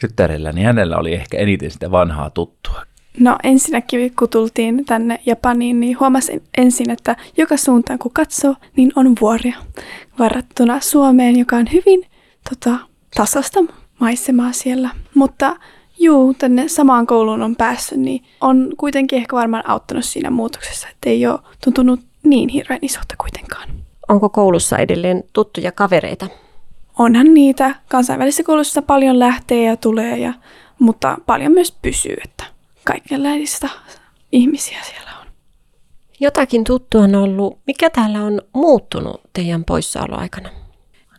tyttärellä, 0.00 0.52
niin 0.52 0.66
hänellä 0.66 0.96
oli 0.96 1.14
ehkä 1.14 1.38
eniten 1.38 1.70
sitä 1.70 1.90
vanhaa 1.90 2.30
tuttua. 2.30 2.82
No 3.20 3.36
ensinnäkin 3.42 4.12
kun 4.18 4.28
tultiin 4.28 4.84
tänne 4.84 5.20
Japaniin, 5.26 5.80
niin 5.80 6.00
huomasin 6.00 6.42
ensin, 6.56 6.90
että 6.90 7.16
joka 7.36 7.56
suuntaan 7.56 7.98
kun 7.98 8.12
katsoo, 8.14 8.54
niin 8.76 8.92
on 8.96 9.14
vuoria. 9.20 9.56
Varattuna 10.18 10.80
Suomeen, 10.80 11.38
joka 11.38 11.56
on 11.56 11.66
hyvin 11.72 12.06
tota, 12.50 12.78
tasasta 13.16 13.60
maisemaa 14.00 14.52
siellä. 14.52 14.90
Mutta 15.14 15.56
juu, 15.98 16.34
tänne 16.34 16.68
samaan 16.68 17.06
kouluun 17.06 17.42
on 17.42 17.56
päässyt, 17.56 17.98
niin 17.98 18.24
on 18.40 18.72
kuitenkin 18.76 19.18
ehkä 19.18 19.36
varmaan 19.36 19.68
auttanut 19.68 20.04
siinä 20.04 20.30
muutoksessa, 20.30 20.88
että 20.88 21.10
ei 21.10 21.26
ole 21.26 21.40
tuntunut 21.64 22.00
niin 22.22 22.48
hirveän 22.48 22.80
isolta 22.82 23.14
kuitenkaan. 23.18 23.68
Onko 24.08 24.28
koulussa 24.28 24.78
edelleen 24.78 25.24
tuttuja 25.32 25.72
kavereita? 25.72 26.26
Onhan 26.98 27.34
niitä. 27.34 27.74
Kansainvälisessä 27.88 28.42
koulussa 28.42 28.82
paljon 28.82 29.18
lähtee 29.18 29.64
ja 29.64 29.76
tulee, 29.76 30.18
ja, 30.18 30.32
mutta 30.78 31.18
paljon 31.26 31.52
myös 31.52 31.76
pysyy, 31.82 32.16
että 32.24 32.44
kaikenlaista 32.84 33.68
ihmisiä 34.32 34.78
siellä 34.82 35.10
on. 35.20 35.26
Jotakin 36.20 36.64
tuttua 36.64 37.02
on 37.02 37.14
ollut. 37.14 37.58
Mikä 37.66 37.90
täällä 37.90 38.20
on 38.20 38.42
muuttunut 38.52 39.20
teidän 39.32 39.64
poissaoloaikana? 39.64 40.48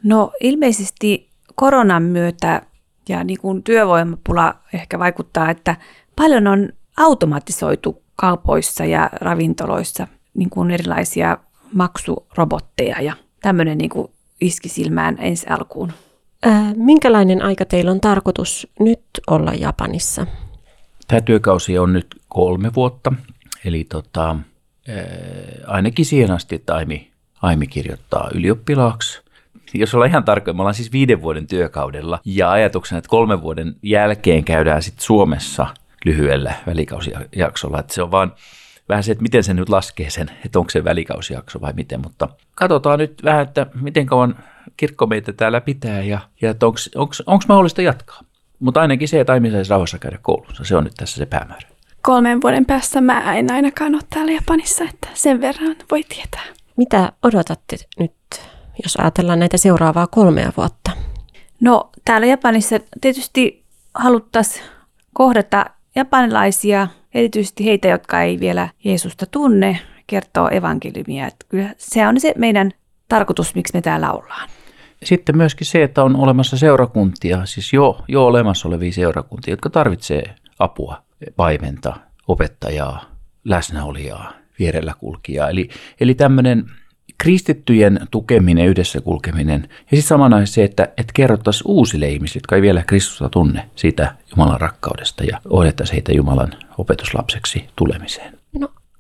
No 0.03 0.31
ilmeisesti 0.41 1.29
koronan 1.55 2.03
myötä 2.03 2.61
ja 3.09 3.23
niin 3.23 3.39
kuin 3.39 3.63
työvoimapula 3.63 4.55
ehkä 4.73 4.99
vaikuttaa, 4.99 5.49
että 5.49 5.75
paljon 6.15 6.47
on 6.47 6.69
automatisoitu 6.97 8.03
kaupoissa 8.15 8.85
ja 8.85 9.09
ravintoloissa 9.13 10.07
niin 10.33 10.49
kuin 10.49 10.71
erilaisia 10.71 11.37
maksurobotteja 11.73 13.01
ja 13.01 13.13
tämmöinen 13.41 13.77
niin 13.77 13.89
kuin 13.89 14.11
iski 14.41 14.69
silmään 14.69 15.17
ensi 15.19 15.47
alkuun. 15.49 15.93
Ää, 16.43 16.73
minkälainen 16.75 17.41
aika 17.41 17.65
teillä 17.65 17.91
on 17.91 18.01
tarkoitus 18.01 18.67
nyt 18.79 19.03
olla 19.27 19.53
Japanissa? 19.53 20.27
Tämä 21.07 21.21
työkausi 21.21 21.79
on 21.79 21.93
nyt 21.93 22.15
kolme 22.29 22.73
vuotta, 22.73 23.13
eli 23.65 23.83
tota, 23.83 24.35
ainakin 25.67 26.05
siihen 26.05 26.31
asti, 26.31 26.55
että 26.55 26.75
Aimi, 26.75 27.11
Aimi 27.41 27.67
kirjoittaa 27.67 28.29
ylioppilaaksi. 28.33 29.21
Jos 29.73 29.93
ollaan 29.93 30.09
ihan 30.09 30.23
tarkoin, 30.23 30.57
me 30.57 30.61
ollaan 30.61 30.75
siis 30.75 30.91
viiden 30.91 31.21
vuoden 31.21 31.47
työkaudella 31.47 32.19
ja 32.25 32.51
ajatuksena, 32.51 32.97
että 32.97 33.09
kolmen 33.09 33.41
vuoden 33.41 33.75
jälkeen 33.83 34.43
käydään 34.43 34.83
sitten 34.83 35.05
Suomessa 35.05 35.67
lyhyellä 36.05 36.53
välikausijaksolla, 36.67 37.79
että 37.79 37.93
se 37.93 38.03
on 38.03 38.11
vaan 38.11 38.33
vähän 38.89 39.03
se, 39.03 39.11
että 39.11 39.21
miten 39.21 39.43
se 39.43 39.53
nyt 39.53 39.69
laskee 39.69 40.09
sen, 40.09 40.31
että 40.45 40.59
onko 40.59 40.69
se 40.69 40.83
välikausijakso 40.83 41.61
vai 41.61 41.73
miten, 41.73 42.01
mutta 42.01 42.29
katsotaan 42.55 42.99
nyt 42.99 43.21
vähän, 43.23 43.41
että 43.41 43.67
miten 43.81 44.05
kauan 44.05 44.35
kirkko 44.77 45.07
meitä 45.07 45.33
täällä 45.33 45.61
pitää 45.61 46.01
ja, 46.01 46.19
ja 46.41 46.55
onko 47.25 47.45
mahdollista 47.47 47.81
jatkaa. 47.81 48.21
Mutta 48.63 48.81
ainakin 48.81 49.07
se, 49.07 49.19
että 49.19 49.33
Aimi 49.33 49.51
saisi 49.51 49.69
rauhassa 49.69 49.99
käydä 49.99 50.17
koulussa, 50.21 50.63
se 50.63 50.75
on 50.75 50.83
nyt 50.83 50.93
tässä 50.97 51.17
se 51.17 51.25
päämäärä. 51.25 51.67
Kolmen 52.01 52.41
vuoden 52.41 52.65
päässä 52.65 53.01
mä 53.01 53.35
en 53.35 53.51
ainakaan 53.51 53.95
ole 53.95 54.01
täällä 54.09 54.31
Japanissa, 54.31 54.83
että 54.83 55.07
sen 55.13 55.41
verran 55.41 55.75
voi 55.91 56.03
tietää. 56.03 56.43
Mitä 56.77 57.11
odotatte 57.23 57.77
nyt, 57.99 58.13
jos 58.83 58.95
ajatellaan 58.95 59.39
näitä 59.39 59.57
seuraavaa 59.57 60.07
kolmea 60.07 60.53
vuotta? 60.57 60.91
No 61.61 61.89
täällä 62.05 62.27
Japanissa 62.27 62.79
tietysti 63.01 63.63
haluttaisiin 63.93 64.65
kohdata 65.13 65.65
japanilaisia 65.95 66.87
erityisesti 67.13 67.65
heitä, 67.65 67.87
jotka 67.87 68.21
ei 68.21 68.39
vielä 68.39 68.69
Jeesusta 68.83 69.25
tunne, 69.25 69.79
kertoo 70.07 70.49
evankeliumia. 70.51 71.27
Että 71.27 71.45
kyllä 71.49 71.69
se 71.77 72.07
on 72.07 72.19
se 72.19 72.33
meidän 72.37 72.71
tarkoitus, 73.07 73.55
miksi 73.55 73.73
me 73.73 73.81
täällä 73.81 74.11
ollaan. 74.11 74.49
Sitten 75.03 75.37
myöskin 75.37 75.67
se, 75.67 75.83
että 75.83 76.03
on 76.03 76.15
olemassa 76.15 76.57
seurakuntia, 76.57 77.45
siis 77.45 77.73
jo, 77.73 77.99
jo 78.07 78.25
olemassa 78.25 78.67
olevia 78.67 78.91
seurakuntia, 78.91 79.51
jotka 79.51 79.69
tarvitsee 79.69 80.35
apua, 80.59 81.03
paimenta, 81.35 81.95
opettajaa, 82.27 83.05
läsnäolijaa, 83.43 84.33
vierellä 84.59 84.93
kulkijaa. 84.99 85.49
Eli, 85.49 85.69
eli 85.99 86.15
tämmöinen 86.15 86.65
kristittyjen 87.17 87.99
tukeminen, 88.11 88.65
yhdessä 88.65 89.01
kulkeminen 89.01 89.61
ja 89.69 89.97
sitten 89.97 90.01
samanaisesti 90.01 90.55
se, 90.55 90.63
että, 90.63 90.83
että 90.83 91.13
kerrottaisiin 91.13 91.71
uusille 91.71 92.09
ihmisille, 92.09 92.37
jotka 92.37 92.55
ei 92.55 92.61
vielä 92.61 92.83
Kristusta 92.83 93.29
tunne 93.29 93.69
siitä 93.75 94.15
Jumalan 94.31 94.61
rakkaudesta 94.61 95.23
ja 95.23 95.39
ohjattaisiin 95.49 95.93
heitä 95.93 96.11
Jumalan 96.11 96.53
opetuslapseksi 96.77 97.65
tulemiseen. 97.75 98.42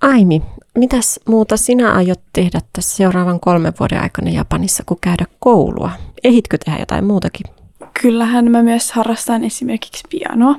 Aimi, 0.03 0.41
mitäs 0.77 1.19
muuta 1.27 1.57
sinä 1.57 1.93
aiot 1.93 2.19
tehdä 2.33 2.59
tässä 2.73 2.97
seuraavan 2.97 3.39
kolmen 3.39 3.73
vuoden 3.79 4.01
aikana 4.01 4.29
Japanissa, 4.29 4.83
kun 4.85 4.97
käydä 5.01 5.25
koulua? 5.39 5.91
Ehitkö 6.23 6.57
tehdä 6.65 6.79
jotain 6.79 7.05
muutakin? 7.05 7.45
Kyllähän 8.01 8.51
mä 8.51 8.63
myös 8.63 8.91
harrastan 8.91 9.43
esimerkiksi 9.43 10.03
pianoa, 10.09 10.55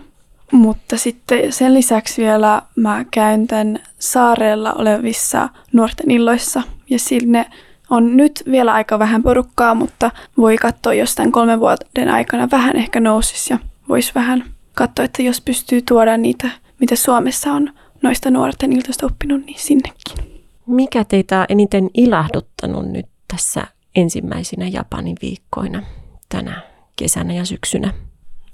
mutta 0.53 0.97
sitten 0.97 1.53
sen 1.53 1.75
lisäksi 1.75 2.23
vielä 2.23 2.63
mä 2.77 3.05
käyn 3.11 3.47
tämän 3.47 3.79
saarella 3.99 4.73
olevissa 4.73 5.49
nuorten 5.73 6.11
illoissa 6.11 6.63
ja 6.91 6.99
sinne 6.99 7.47
on 7.91 8.17
nyt 8.17 8.43
vielä 8.51 8.73
aika 8.73 8.99
vähän 8.99 9.23
porukkaa, 9.23 9.75
mutta 9.75 10.11
voi 10.37 10.57
katsoa, 10.57 10.95
jos 10.95 11.15
tämän 11.15 11.33
kolmen 11.33 11.61
vuoden 11.61 12.09
aikana 12.11 12.49
vähän 12.51 12.77
ehkä 12.77 13.01
nousisi 13.01 13.53
ja 13.53 13.59
voisi 13.89 14.13
vähän 14.15 14.45
katsoa, 14.75 15.05
että 15.05 15.23
jos 15.23 15.41
pystyy 15.41 15.83
tuoda 15.83 16.17
niitä, 16.17 16.51
mitä 16.81 16.97
Suomessa 16.97 17.53
on 17.53 17.71
noista 18.05 18.31
nuorten 18.31 18.73
iltoista 18.73 19.07
oppinut, 19.07 19.47
niin 19.47 19.59
sinnekin. 19.59 20.43
Mikä 20.67 21.05
teitä 21.05 21.41
on 21.41 21.47
eniten 21.49 21.91
ilahduttanut 21.95 22.91
nyt 22.91 23.07
tässä 23.29 23.67
ensimmäisinä 23.97 24.69
Japanin 24.69 25.17
viikkoina 25.23 25.83
tänä 26.29 26.61
kesänä 26.97 27.35
ja 27.35 27.45
syksynä? 27.45 27.93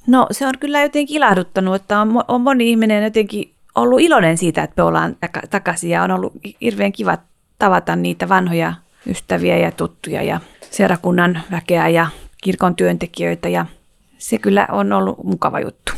No 0.06 0.26
se 0.30 0.46
on 0.46 0.54
kyllä 0.60 0.82
jotenkin 0.82 1.16
ilahduttanut, 1.16 1.74
että 1.74 2.00
on, 2.00 2.24
on 2.28 2.40
moni 2.40 2.70
ihminen 2.70 3.04
jotenkin 3.04 3.54
ollut 3.74 4.00
iloinen 4.00 4.38
siitä, 4.38 4.62
että 4.62 4.82
me 4.82 4.86
ollaan 4.86 5.16
takaisin 5.50 5.90
ja 5.90 6.02
on 6.02 6.10
ollut 6.10 6.32
hirveän 6.60 6.92
kiva 6.92 7.18
tavata 7.58 7.96
niitä 7.96 8.28
vanhoja 8.28 8.72
ystäviä 9.06 9.56
ja 9.56 9.72
tuttuja 9.72 10.22
ja 10.22 10.40
seurakunnan 10.70 11.42
väkeä 11.50 11.88
ja 11.88 12.06
kirkon 12.42 12.76
työntekijöitä 12.76 13.48
ja 13.48 13.66
se 14.18 14.38
kyllä 14.38 14.68
on 14.72 14.92
ollut 14.92 15.24
mukava 15.24 15.60
juttu. 15.60 15.92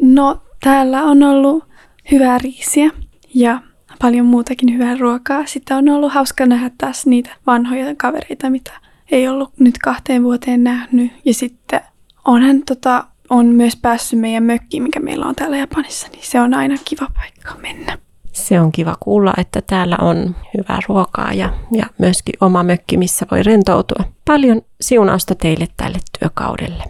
No, 0.00 0.42
täällä 0.60 1.02
on 1.02 1.22
ollut 1.22 1.64
hyvää 2.12 2.38
riisiä 2.38 2.90
ja 3.34 3.60
paljon 4.00 4.26
muutakin 4.26 4.74
hyvää 4.74 4.96
ruokaa. 4.96 5.46
Sitten 5.46 5.76
on 5.76 5.88
ollut 5.88 6.12
hauska 6.12 6.46
nähdä 6.46 6.70
taas 6.78 7.06
niitä 7.06 7.30
vanhoja 7.46 7.94
kavereita, 7.96 8.50
mitä 8.50 8.72
ei 9.10 9.28
ollut 9.28 9.52
nyt 9.58 9.78
kahteen 9.78 10.22
vuoteen 10.22 10.64
nähnyt. 10.64 11.12
Ja 11.24 11.34
sitten 11.34 11.80
onhan 12.24 12.62
tota, 12.62 13.04
on 13.30 13.46
myös 13.46 13.76
päässyt 13.76 14.20
meidän 14.20 14.42
mökkiin, 14.42 14.82
mikä 14.82 15.00
meillä 15.00 15.26
on 15.26 15.34
täällä 15.34 15.56
Japanissa, 15.56 16.08
niin 16.12 16.24
se 16.24 16.40
on 16.40 16.54
aina 16.54 16.76
kiva 16.84 17.06
paikka 17.14 17.54
mennä. 17.62 17.98
Se 18.32 18.60
on 18.60 18.72
kiva 18.72 18.96
kuulla, 19.00 19.34
että 19.36 19.62
täällä 19.66 19.96
on 20.00 20.36
hyvää 20.58 20.78
ruokaa 20.88 21.32
ja, 21.32 21.52
ja 21.72 21.86
myöskin 21.98 22.34
oma 22.40 22.62
mökki, 22.62 22.96
missä 22.96 23.26
voi 23.30 23.42
rentoutua. 23.42 24.04
Paljon 24.24 24.62
siunausta 24.80 25.34
teille 25.34 25.68
tälle 25.76 25.98
työkaudelle. 26.18 26.84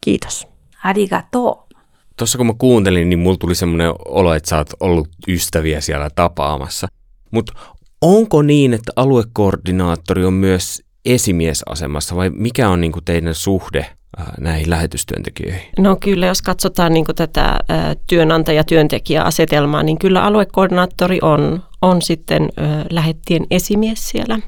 Kiitos. 0.00 0.46
Arigato. 0.84 1.65
Tuossa 2.18 2.38
kun 2.38 2.46
mä 2.46 2.54
kuuntelin, 2.58 3.08
niin 3.10 3.18
mulla 3.18 3.36
tuli 3.36 3.54
semmoinen 3.54 3.92
olo, 4.04 4.34
että 4.34 4.48
sä 4.48 4.56
oot 4.56 4.70
ollut 4.80 5.08
ystäviä 5.28 5.80
siellä 5.80 6.10
tapaamassa. 6.14 6.88
Mutta 7.30 7.52
onko 8.00 8.42
niin, 8.42 8.74
että 8.74 8.92
aluekoordinaattori 8.96 10.24
on 10.24 10.32
myös 10.32 10.82
esimiesasemassa 11.04 12.16
vai 12.16 12.30
mikä 12.30 12.68
on 12.68 12.80
niinku 12.80 13.00
teidän 13.00 13.34
suhde 13.34 13.86
näihin 14.40 14.70
lähetystyöntekijöihin? 14.70 15.68
No 15.78 15.96
kyllä, 15.96 16.26
jos 16.26 16.42
katsotaan 16.42 16.92
niin 16.92 17.04
tätä 17.16 17.60
työnantaja-työntekijä-asetelmaa, 18.06 19.82
niin 19.82 19.98
kyllä 19.98 20.24
aluekoordinaattori 20.24 21.18
on, 21.22 21.62
on 21.82 22.02
sitten 22.02 22.48
lähettien 22.90 23.46
esimies 23.50 24.08
siellä 24.08 24.38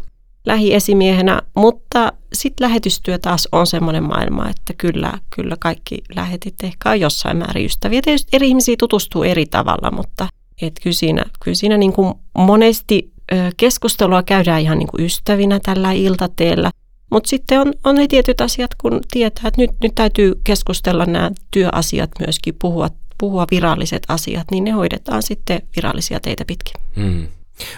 lähiesimiehenä, 0.47 1.42
mutta 1.57 2.12
sitten 2.33 2.64
lähetystyö 2.64 3.18
taas 3.18 3.49
on 3.52 3.66
semmoinen 3.66 4.04
maailma, 4.04 4.49
että 4.49 4.75
kyllä, 4.78 5.12
kyllä 5.37 5.57
kaikki 5.61 5.99
lähetit 6.16 6.54
ehkä 6.64 6.90
on 6.90 7.00
jossain 7.00 7.37
määrin 7.37 7.66
ystäviä. 7.66 8.02
Tietysti 8.02 8.37
eri 8.37 8.49
ihmisiä 8.49 8.76
tutustuu 8.78 9.23
eri 9.23 9.47
tavalla, 9.47 9.90
mutta 9.90 10.28
et 10.62 10.73
kyllä 10.83 10.95
siinä, 10.95 11.25
kyllä 11.45 11.54
siinä 11.54 11.76
niin 11.76 11.92
kuin 11.92 12.14
monesti 12.38 13.12
keskustelua 13.57 14.23
käydään 14.23 14.61
ihan 14.61 14.78
niin 14.78 14.88
kuin 14.88 15.04
ystävinä 15.04 15.61
tällä 15.62 15.92
iltateellä. 15.92 16.71
Mutta 17.11 17.28
sitten 17.28 17.61
on, 17.61 17.73
on 17.85 17.95
ne 17.95 18.07
tietyt 18.07 18.40
asiat, 18.40 18.71
kun 18.80 19.00
tietää, 19.11 19.49
että 19.49 19.61
nyt, 19.61 19.71
nyt 19.83 19.95
täytyy 19.95 20.40
keskustella 20.45 21.07
nämä 21.07 21.30
työasiat 21.50 22.11
myöskin, 22.21 22.54
puhua, 22.61 22.88
puhua 23.18 23.47
viralliset 23.50 24.02
asiat, 24.09 24.50
niin 24.50 24.64
ne 24.64 24.71
hoidetaan 24.71 25.23
sitten 25.23 25.62
virallisia 25.76 26.21
teitä 26.21 26.45
pitkin. 26.45 26.80
Hmm. 26.97 27.26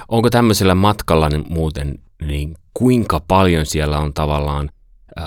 Onko 0.09 0.31
tämmöisellä 0.31 0.75
matkalla 0.75 1.29
niin 1.29 1.45
muuten, 1.49 1.99
niin 2.21 2.55
kuinka 2.75 3.21
paljon 3.29 3.67
siellä 3.67 3.99
on 3.99 4.15
tavallaan, 4.15 4.71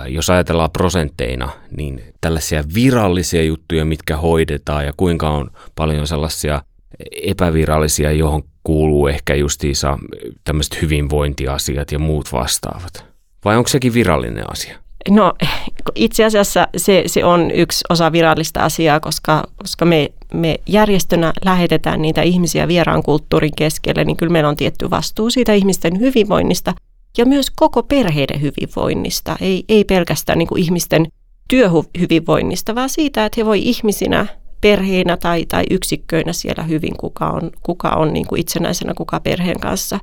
jos 0.08 0.30
ajatellaan 0.30 0.72
prosentteina, 0.72 1.50
niin 1.78 2.04
tällaisia 2.22 2.64
virallisia 2.76 3.44
juttuja, 3.44 3.86
mitkä 3.86 4.18
hoidetaan 4.18 4.86
ja 4.86 4.94
kuinka 4.98 5.30
on 5.30 5.52
paljon 5.76 6.08
sellaisia 6.08 6.62
epävirallisia, 7.24 8.12
johon 8.12 8.44
kuuluu 8.64 9.08
ehkä 9.08 9.36
justiinsa 9.36 9.98
tämmöiset 10.44 10.82
hyvinvointiasiat 10.82 11.92
ja 11.92 12.00
muut 12.00 12.34
vastaavat? 12.34 13.06
Vai 13.46 13.58
onko 13.58 13.68
sekin 13.68 13.94
virallinen 13.94 14.52
asia? 14.52 14.83
No 15.10 15.34
itse 15.96 16.26
asiassa 16.26 16.68
se, 16.78 17.04
se 17.06 17.26
on 17.26 17.52
yksi 17.52 17.86
osa 17.90 18.12
virallista 18.12 18.60
asiaa, 18.60 19.00
koska, 19.00 19.44
koska 19.58 19.86
me, 19.86 20.10
me 20.34 20.60
järjestönä 20.68 21.34
lähetetään 21.46 22.02
niitä 22.02 22.22
ihmisiä 22.22 22.68
vieraan 22.68 23.04
kulttuurin 23.04 23.56
keskelle, 23.58 24.04
niin 24.04 24.18
kyllä 24.18 24.32
meillä 24.32 24.50
on 24.50 24.56
tietty 24.56 24.90
vastuu 24.90 25.30
siitä 25.30 25.54
ihmisten 25.54 26.00
hyvinvoinnista 26.00 26.74
ja 27.18 27.26
myös 27.26 27.52
koko 27.56 27.84
perheiden 27.84 28.42
hyvinvoinnista. 28.42 29.36
Ei, 29.42 29.64
ei 29.70 29.84
pelkästään 29.84 30.40
niin 30.40 30.48
kuin 30.48 30.62
ihmisten 30.62 31.08
työhyvinvoinnista, 31.50 32.76
vaan 32.76 32.90
siitä, 32.90 33.26
että 33.26 33.42
he 33.42 33.46
voi 33.46 33.60
ihmisinä, 33.60 34.26
perheinä 34.62 35.18
tai, 35.18 35.46
tai 35.46 35.64
yksikköinä 35.72 36.34
siellä 36.34 36.64
hyvin, 36.64 36.98
kuka 36.98 37.30
on, 37.30 37.52
kuka 37.64 37.90
on 37.90 38.14
niin 38.14 38.28
kuin 38.28 38.42
itsenäisenä, 38.42 38.94
kuka 38.94 39.20
perheen 39.20 39.60
kanssa 39.60 40.00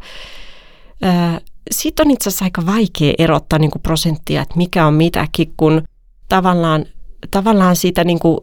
siitä 1.70 2.02
on 2.02 2.10
itse 2.10 2.28
asiassa 2.28 2.44
aika 2.44 2.66
vaikea 2.66 3.14
erottaa 3.18 3.58
niin 3.58 3.70
kuin 3.70 3.82
prosenttia, 3.82 4.42
että 4.42 4.56
mikä 4.56 4.86
on 4.86 4.94
mitäkin, 4.94 5.52
kun 5.56 5.82
tavallaan, 6.28 6.84
tavallaan 7.30 7.76
siitä 7.76 8.04
niin 8.04 8.18
kuin, 8.18 8.38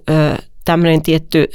tämmöinen 0.66 1.02
tietty, 1.02 1.48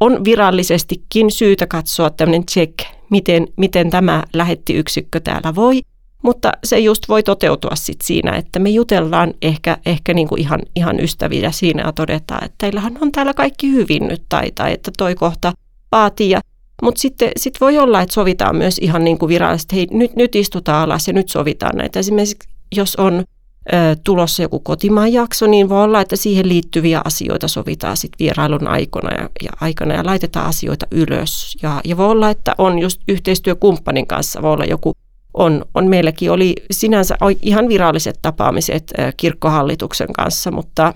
on 0.00 0.24
virallisestikin 0.24 1.30
syytä 1.30 1.66
katsoa 1.66 2.10
tämmöinen 2.10 2.46
check, 2.46 2.74
miten, 3.10 3.46
miten 3.56 3.90
tämä 3.90 4.24
lähettiyksikkö 4.32 5.20
täällä 5.20 5.54
voi, 5.54 5.80
mutta 6.22 6.52
se 6.64 6.78
just 6.78 7.08
voi 7.08 7.22
toteutua 7.22 7.70
sit 7.74 8.00
siinä, 8.02 8.32
että 8.32 8.58
me 8.58 8.70
jutellaan 8.70 9.34
ehkä, 9.42 9.78
ehkä 9.86 10.14
niin 10.14 10.28
kuin 10.28 10.40
ihan, 10.40 10.60
ihan 10.76 11.00
ystäviä. 11.00 11.52
Siinä 11.52 11.82
ja 11.82 11.92
todetaan, 11.92 12.44
että 12.44 12.54
teillähän 12.58 12.98
on 13.00 13.12
täällä 13.12 13.34
kaikki 13.34 13.72
hyvin 13.72 14.08
nyt 14.08 14.22
tai, 14.28 14.50
tai 14.54 14.72
että 14.72 14.90
toi 14.98 15.14
kohta 15.14 15.52
vaatii 15.92 16.30
ja 16.30 16.40
mutta 16.82 17.00
sitten 17.00 17.30
sit 17.36 17.60
voi 17.60 17.78
olla, 17.78 18.00
että 18.00 18.14
sovitaan 18.14 18.56
myös 18.56 18.78
ihan 18.78 19.04
niin 19.04 19.18
kuin 19.18 19.28
virallisesti, 19.28 19.76
hei 19.76 19.86
nyt, 19.90 20.16
nyt 20.16 20.34
istutaan 20.34 20.82
alas 20.82 21.06
ja 21.08 21.12
nyt 21.12 21.28
sovitaan 21.28 21.76
näitä. 21.76 21.98
Esimerkiksi 21.98 22.36
jos 22.76 22.96
on 22.96 23.24
ö, 23.72 23.96
tulossa 24.04 24.42
joku 24.42 24.60
kotimaan 24.60 25.12
jakso, 25.12 25.46
niin 25.46 25.68
voi 25.68 25.84
olla, 25.84 26.00
että 26.00 26.16
siihen 26.16 26.48
liittyviä 26.48 27.00
asioita 27.04 27.48
sovitaan 27.48 27.96
sitten 27.96 28.18
vierailun 28.18 28.68
aikana 28.68 29.14
ja, 29.14 29.30
ja 29.44 29.50
aikana 29.60 29.94
ja 29.94 30.06
laitetaan 30.06 30.46
asioita 30.46 30.86
ylös. 30.90 31.56
Ja, 31.62 31.80
ja 31.84 31.96
voi 31.96 32.06
olla, 32.06 32.30
että 32.30 32.54
on 32.58 32.78
just 32.78 33.00
yhteistyökumppanin 33.08 34.06
kanssa, 34.06 34.42
voi 34.42 34.52
olla 34.52 34.64
joku 34.64 34.92
on, 35.34 35.64
on 35.74 35.86
meilläkin 35.86 36.30
oli 36.30 36.54
sinänsä 36.70 37.16
ihan 37.42 37.68
viralliset 37.68 38.18
tapaamiset 38.22 38.92
kirkkohallituksen 39.16 40.12
kanssa, 40.12 40.50
mutta, 40.50 40.94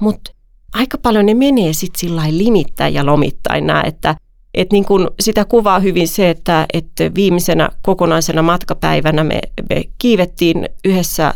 mutta 0.00 0.32
aika 0.72 0.98
paljon 0.98 1.26
ne 1.26 1.34
menee 1.34 1.72
sitten 1.72 2.00
sillä 2.00 2.22
limittäin 2.30 2.94
ja 2.94 3.06
lomittain 3.06 3.66
nämä, 3.66 3.82
että 3.86 4.14
et 4.54 4.72
niin 4.72 4.84
kun 4.84 5.10
sitä 5.20 5.44
kuvaa 5.44 5.78
hyvin 5.78 6.08
se, 6.08 6.30
että, 6.30 6.66
että 6.72 7.14
viimeisenä 7.14 7.68
kokonaisena 7.82 8.42
matkapäivänä 8.42 9.24
me, 9.24 9.40
me 9.70 9.82
kiivettiin 9.98 10.68
yhdessä 10.84 11.34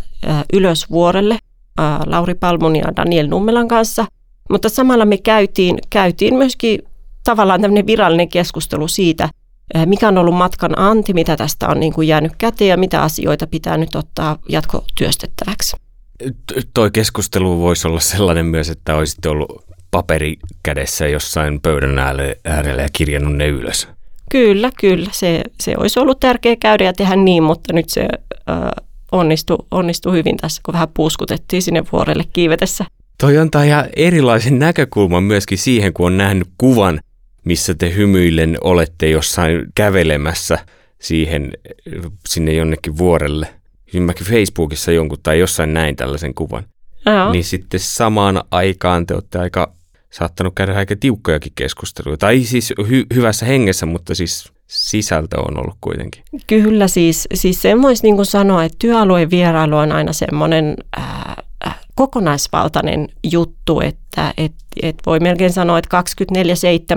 ylös 0.53 0.91
vuorelle 0.91 1.39
Lauri 2.07 2.35
Palmun 2.35 2.77
ja 2.77 2.97
Daniel 2.97 3.29
Nummelan 3.29 3.69
kanssa, 3.69 4.07
mutta 4.51 4.69
samalla 4.69 5.05
me 5.05 5.17
käytiin, 5.19 5.79
käytiin 5.91 6.35
myöskin 6.35 6.83
tavallaan 7.25 7.61
tämmöinen 7.61 7.87
virallinen 7.87 8.29
keskustelu 8.29 8.89
siitä, 8.89 9.29
mikä 9.87 10.09
on 10.09 10.19
ollut 10.19 10.35
matkan 10.35 10.79
anti, 10.79 11.13
mitä 11.13 11.37
tästä 11.37 11.69
on 11.69 11.81
niin 11.81 11.93
kuin 11.93 12.09
jäänyt 12.09 12.33
käteen 12.39 12.69
ja 12.69 12.77
mitä 12.77 13.03
asioita 13.03 13.47
pitää 13.47 13.77
nyt 13.77 13.95
ottaa 13.95 14.39
jatkotyöstettäväksi. 14.49 15.77
Toi 16.75 16.91
keskustelu 16.91 17.59
voisi 17.59 17.89
olla 17.89 18.01
sellainen 18.01 18.47
myös, 18.47 18.71
että 18.71 18.95
olisitte 18.95 19.29
ollut 19.29 19.65
paperi 19.97 20.37
kädessä 20.63 21.09
jossain 21.09 21.61
pöydän 21.61 21.99
äärellä 22.45 22.83
ja 22.83 22.89
kirjannut 22.93 23.37
ne 23.37 23.47
ylös. 23.47 23.89
Kyllä, 24.31 24.71
kyllä. 24.81 25.11
Se, 25.13 25.43
se 25.61 25.75
olisi 25.79 26.01
ollut 26.01 26.21
tärkeää 26.21 26.57
käydä 26.57 26.85
ja 26.85 26.93
tehdä 26.93 27.17
niin, 27.17 27.43
mutta 27.43 27.73
nyt 27.73 27.89
se 27.89 28.09
äh, 28.51 28.57
onnistui, 29.13 29.57
onnistui 29.71 30.13
hyvin 30.13 30.37
tässä, 30.37 30.63
kun 30.65 30.73
vähän 30.73 30.89
puuskutettiin 30.95 31.63
sinne 31.63 31.85
vuorelle 31.93 32.25
kiivetessä. 32.33 32.85
Toi 33.21 33.39
antaa 33.39 33.63
ihan 33.63 33.89
erilaisen 33.97 34.59
näkökulman 34.59 35.23
myöskin 35.23 35.59
siihen, 35.59 35.93
kun 35.93 36.07
on 36.07 36.17
nähnyt 36.17 36.49
kuvan, 36.59 37.01
missä 37.45 37.75
te 37.75 37.95
hymyillen 37.95 38.59
olette 38.61 39.09
jossain 39.09 39.67
kävelemässä 39.75 40.59
siihen, 41.01 41.53
sinne 42.29 42.53
jonnekin 42.53 42.99
vuorelle. 42.99 43.49
Mäkin 44.01 44.27
Facebookissa 44.27 44.93
jonkun 44.93 45.19
tai 45.23 45.39
jossain 45.39 45.75
näin 45.75 45.97
tällaisen 45.97 46.35
kuvan. 46.35 46.65
Joo. 47.07 47.33
Niin 47.33 47.45
sitten 47.45 47.81
samaan 47.81 48.45
aikaan 48.51 49.07
te 49.07 49.15
olette 49.15 49.39
aika 49.39 49.77
saattanut 50.19 50.55
käydä 50.55 50.75
aika 50.77 50.97
tiukkojakin 51.01 51.53
keskusteluja. 51.55 52.17
Tai 52.17 52.41
siis 52.45 52.73
hy- 52.81 53.15
hyvässä 53.15 53.47
hengessä, 53.47 53.87
mutta 53.87 54.15
siis 54.15 54.53
sisältö 54.67 55.41
on 55.41 55.59
ollut 55.59 55.77
kuitenkin. 55.81 56.23
Kyllä 56.47 56.89
siis, 56.89 57.29
siis 57.35 57.63
sen 57.63 57.83
voisi 57.83 58.03
niin 58.03 58.17
kuin 58.17 58.27
sanoa, 58.27 58.65
että 58.65 58.77
työalueen 58.79 59.31
vierailu 59.31 59.77
on 59.77 59.93
aina 59.93 60.13
semmoinen 60.13 60.77
äh, 60.99 61.37
kokonaisvaltainen 61.95 63.09
juttu, 63.33 63.81
että 63.81 64.35
et, 64.37 64.53
et 64.83 64.97
voi 65.07 65.21
melkein 65.21 65.53
sanoa, 65.53 65.79
että 65.79 66.03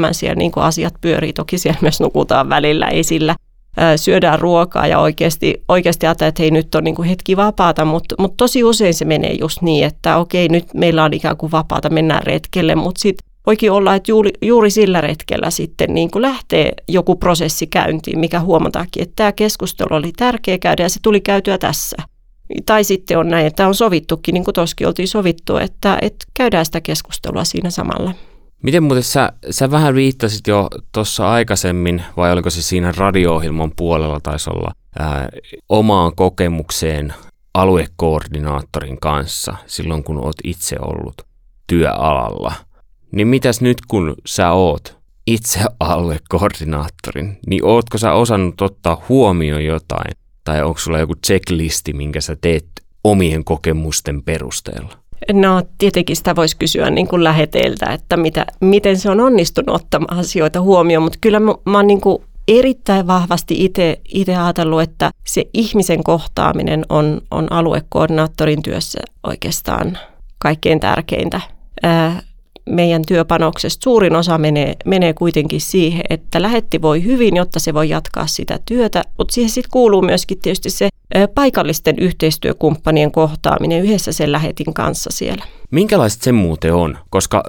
24-7 0.10 0.14
siellä 0.14 0.36
niin 0.36 0.52
kuin 0.52 0.64
asiat 0.64 0.94
pyörii. 1.02 1.34
Toki 1.34 1.58
siellä 1.58 1.80
myös 1.82 2.00
nukutaan 2.00 2.50
välillä, 2.50 2.88
ei 2.88 3.04
sillä 3.04 3.36
syödään 3.96 4.40
ruokaa 4.40 4.88
ja 4.88 5.00
oikeasti, 5.00 5.64
oikeasti 5.68 6.06
ajatellaan, 6.06 6.30
että 6.30 6.44
hei 6.44 6.52
nyt 6.52 6.76
on 6.76 6.84
niin 6.84 6.96
kuin 6.96 7.08
hetki 7.08 7.38
vapaata, 7.38 7.86
mutta, 7.86 8.16
mutta 8.20 8.38
tosi 8.38 8.64
usein 8.64 8.94
se 8.94 9.06
menee 9.06 9.36
just 9.40 9.62
niin, 9.62 9.86
että 9.86 10.18
okei 10.18 10.50
nyt 10.50 10.74
meillä 10.74 11.04
on 11.04 11.14
ikään 11.14 11.38
kuin 11.38 11.52
vapaata, 11.52 11.90
mennään 11.90 12.24
retkelle, 12.24 12.76
mutta 12.76 13.02
sitten 13.02 13.30
voikin 13.46 13.72
olla, 13.72 13.96
että 13.96 14.12
juuri, 14.12 14.32
juuri 14.42 14.70
sillä 14.70 15.02
retkellä 15.02 15.50
sitten 15.50 15.94
niin 15.94 16.12
kuin 16.12 16.22
lähtee 16.22 16.72
joku 16.88 17.16
prosessi 17.16 17.68
käyntiin, 17.68 18.20
mikä 18.20 18.40
huomataankin, 18.40 19.04
että 19.04 19.14
tämä 19.16 19.32
keskustelu 19.32 19.96
oli 19.96 20.12
tärkeä 20.18 20.58
käydä 20.58 20.84
ja 20.84 20.90
se 20.90 21.00
tuli 21.04 21.22
käytyä 21.22 21.58
tässä. 21.58 21.98
Tai 22.66 22.84
sitten 22.84 23.18
on 23.18 23.30
näin, 23.30 23.48
että 23.48 23.68
on 23.68 23.76
sovittukin, 23.76 24.34
niin 24.34 24.44
kuin 24.44 24.56
tuossakin 24.56 24.88
oltiin 24.88 25.08
sovittu, 25.08 25.58
että, 25.58 25.98
että 26.02 26.26
käydään 26.34 26.66
sitä 26.66 26.82
keskustelua 26.82 27.44
siinä 27.44 27.70
samalla. 27.70 28.14
Miten 28.64 28.84
muuten 28.84 29.04
sä, 29.04 29.34
sä 29.50 29.72
vähän 29.72 29.96
viittasit 29.96 30.48
jo 30.48 30.68
tuossa 30.92 31.32
aikaisemmin, 31.32 32.04
vai 32.18 32.32
oliko 32.32 32.50
se 32.50 32.62
siinä 32.62 32.94
radio-ohjelman 32.98 33.72
puolella 33.76 34.20
taisi 34.20 34.50
olla, 34.50 34.72
ää, 35.00 35.30
omaan 35.70 36.16
kokemukseen 36.16 37.14
aluekoordinaattorin 37.54 39.00
kanssa 39.00 39.56
silloin, 39.66 40.04
kun 40.04 40.18
oot 40.18 40.36
itse 40.44 40.76
ollut 40.82 41.22
työalalla. 41.68 42.54
Niin 43.12 43.28
mitäs 43.28 43.62
nyt 43.62 43.78
kun 43.88 44.16
sä 44.26 44.52
oot 44.52 44.98
itse 45.28 45.60
aluekoordinaattorin, 45.80 47.38
niin 47.48 47.66
ootko 47.66 47.98
sä 47.98 48.14
osannut 48.14 48.62
ottaa 48.62 49.04
huomioon 49.10 49.66
jotain? 49.66 50.12
Tai 50.44 50.64
onko 50.64 50.80
sulla 50.80 51.00
joku 51.00 51.14
checklisti, 51.28 51.94
minkä 51.94 52.22
sä 52.22 52.36
teet 52.42 52.66
omien 53.04 53.44
kokemusten 53.44 54.24
perusteella? 54.24 54.98
No 55.34 55.62
tietenkin 55.78 56.16
sitä 56.16 56.36
voisi 56.36 56.58
kysyä 56.58 56.90
niin 56.90 57.08
kuin 57.08 57.24
läheteiltä, 57.24 57.86
että 57.86 58.18
mitä, 58.18 58.46
miten 58.62 58.98
se 58.98 59.10
on 59.10 59.20
onnistunut 59.20 59.76
ottamaan 59.76 60.20
asioita 60.20 60.62
huomioon, 60.62 61.04
mutta 61.04 61.18
kyllä 61.22 61.40
mä, 61.40 61.54
mä 61.66 61.78
oon 61.78 61.88
niin 61.88 62.02
kuin 62.02 62.24
erittäin 62.48 63.08
vahvasti 63.08 63.66
itse 63.66 64.00
ajatellut, 64.44 64.82
että 64.82 65.12
se 65.28 65.46
ihmisen 65.54 66.04
kohtaaminen 66.04 66.86
on, 66.90 67.22
on 67.32 67.52
aluekoordinaattorin 67.52 68.62
työssä 68.62 69.00
oikeastaan 69.24 69.98
kaikkein 70.38 70.80
tärkeintä. 70.80 71.42
Meidän 72.70 73.02
työpanoksesta 73.08 73.84
suurin 73.84 74.16
osa 74.16 74.38
menee, 74.38 74.76
menee 74.86 75.14
kuitenkin 75.14 75.62
siihen, 75.62 76.02
että 76.10 76.42
lähetti 76.42 76.82
voi 76.82 77.04
hyvin, 77.04 77.36
jotta 77.36 77.60
se 77.60 77.74
voi 77.74 77.90
jatkaa 77.90 78.28
sitä 78.28 78.60
työtä, 78.66 79.04
mutta 79.18 79.34
siihen 79.34 79.50
sitten 79.50 79.72
kuuluu 79.72 80.02
myöskin 80.02 80.40
tietysti 80.40 80.70
se 80.70 80.90
paikallisten 81.36 82.00
yhteistyökumppanien 82.00 83.12
kohtaaminen 83.12 83.84
yhdessä 83.84 84.12
sen 84.12 84.32
lähetin 84.32 84.74
kanssa 84.74 85.10
siellä. 85.14 85.44
Minkälaista 85.72 86.24
se 86.24 86.32
muuten 86.32 86.74
on? 86.74 86.98
Koska 87.10 87.44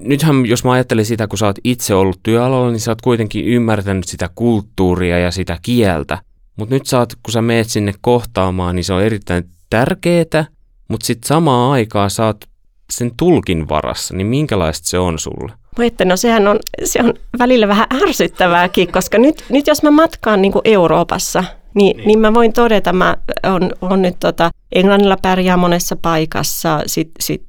nythän 0.00 0.46
jos 0.46 0.64
mä 0.64 0.72
ajattelen 0.72 1.04
sitä, 1.04 1.26
kun 1.26 1.38
sä 1.38 1.46
oot 1.46 1.58
itse 1.64 1.94
ollut 1.94 2.20
työalalla, 2.22 2.70
niin 2.70 2.80
sä 2.80 2.90
oot 2.90 3.02
kuitenkin 3.02 3.44
ymmärtänyt 3.44 4.04
sitä 4.04 4.30
kulttuuria 4.34 5.18
ja 5.18 5.30
sitä 5.30 5.58
kieltä. 5.62 6.18
Mutta 6.56 6.74
nyt 6.74 6.86
sä 6.86 6.98
oot, 6.98 7.14
kun 7.14 7.32
sä 7.32 7.42
meet 7.42 7.68
sinne 7.68 7.92
kohtaamaan, 8.00 8.76
niin 8.76 8.84
se 8.84 8.92
on 8.92 9.02
erittäin 9.02 9.44
tärkeetä, 9.70 10.44
mutta 10.88 11.06
sitten 11.06 11.28
samaan 11.28 11.72
aikaan 11.72 12.10
sä 12.10 12.26
oot 12.26 12.44
sen 12.90 13.10
tulkin 13.16 13.68
varassa, 13.68 14.16
niin 14.16 14.26
minkälaista 14.26 14.88
se 14.88 14.98
on 14.98 15.18
sulle? 15.18 15.52
Että 15.78 16.04
no 16.04 16.16
sehän 16.16 16.48
on, 16.48 16.58
se 16.84 17.00
on 17.02 17.14
välillä 17.38 17.68
vähän 17.68 17.86
ärsyttävääkin, 18.02 18.92
koska 18.92 19.18
nyt, 19.18 19.44
nyt 19.48 19.66
jos 19.66 19.82
mä 19.82 19.90
matkaan 19.90 20.42
niin 20.42 20.52
kuin 20.52 20.62
Euroopassa, 20.64 21.44
niin, 21.74 21.96
niin. 21.96 22.06
niin 22.06 22.18
mä 22.18 22.34
voin 22.34 22.52
todeta, 22.52 22.92
mä 22.92 23.16
on, 23.42 23.70
on 23.80 24.02
nyt 24.02 24.16
tota, 24.20 24.50
Englannilla 24.72 25.16
pärjää 25.22 25.56
monessa 25.56 25.96
paikassa, 25.96 26.82
sitten 26.86 27.22
sit, 27.22 27.44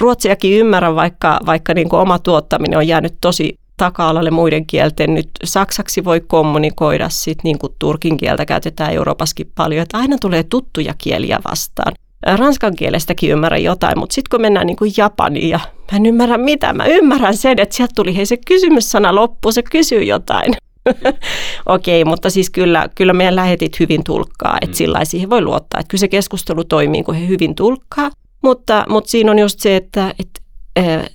Ruotsiakin 0.00 0.58
ymmärrän, 0.58 0.94
vaikka, 0.94 1.40
vaikka 1.46 1.74
niin 1.74 1.88
kuin 1.88 2.00
oma 2.00 2.18
tuottaminen 2.18 2.78
on 2.78 2.88
jäänyt 2.88 3.14
tosi 3.20 3.58
taka-alalle 3.76 4.30
muiden 4.30 4.66
kielten. 4.66 5.14
Nyt 5.14 5.30
saksaksi 5.44 6.04
voi 6.04 6.20
kommunikoida, 6.20 7.08
sitten 7.08 7.44
niin 7.44 7.58
kuin 7.58 7.72
turkin 7.78 8.16
kieltä 8.16 8.46
käytetään 8.46 8.92
Euroopassakin 8.92 9.52
paljon, 9.54 9.82
että 9.82 9.98
aina 9.98 10.16
tulee 10.20 10.42
tuttuja 10.42 10.94
kieliä 10.98 11.38
vastaan. 11.50 11.92
Ranskan 12.26 12.76
kielestäkin 12.76 13.30
ymmärrän 13.30 13.62
jotain, 13.62 13.98
mutta 13.98 14.14
sitten 14.14 14.30
kun 14.30 14.40
mennään 14.40 14.66
niin 14.66 14.76
kuin 14.76 14.92
Japaniin 14.96 15.48
ja 15.48 15.60
mä 15.92 15.96
en 15.96 16.06
ymmärrä 16.06 16.38
mitä, 16.38 16.72
mä 16.72 16.86
ymmärrän 16.86 17.36
sen, 17.36 17.58
että 17.58 17.74
sieltä 17.74 17.92
tuli 17.96 18.16
hei 18.16 18.26
se 18.26 18.36
kysymyssana 18.46 19.14
loppu, 19.14 19.52
se 19.52 19.62
kysyy 19.62 20.02
jotain. 20.02 20.54
Okei, 21.66 22.02
okay, 22.02 22.10
mutta 22.10 22.30
siis 22.30 22.50
kyllä, 22.50 22.88
kyllä 22.94 23.12
meidän 23.12 23.36
lähetit 23.36 23.80
hyvin 23.80 24.04
tulkkaa, 24.04 24.58
että 24.60 24.74
mm. 24.74 24.76
sillä 24.76 25.04
siihen 25.04 25.30
voi 25.30 25.42
luottaa. 25.42 25.80
Että 25.80 25.90
kyllä 25.90 26.00
se 26.00 26.08
keskustelu 26.08 26.64
toimii, 26.64 27.02
kun 27.02 27.14
he 27.14 27.28
hyvin 27.28 27.54
tulkkaa. 27.54 28.10
Mutta, 28.42 28.84
mutta 28.88 29.10
siinä 29.10 29.30
on 29.30 29.38
just 29.38 29.60
se, 29.60 29.76
että, 29.76 30.14
että 30.18 30.40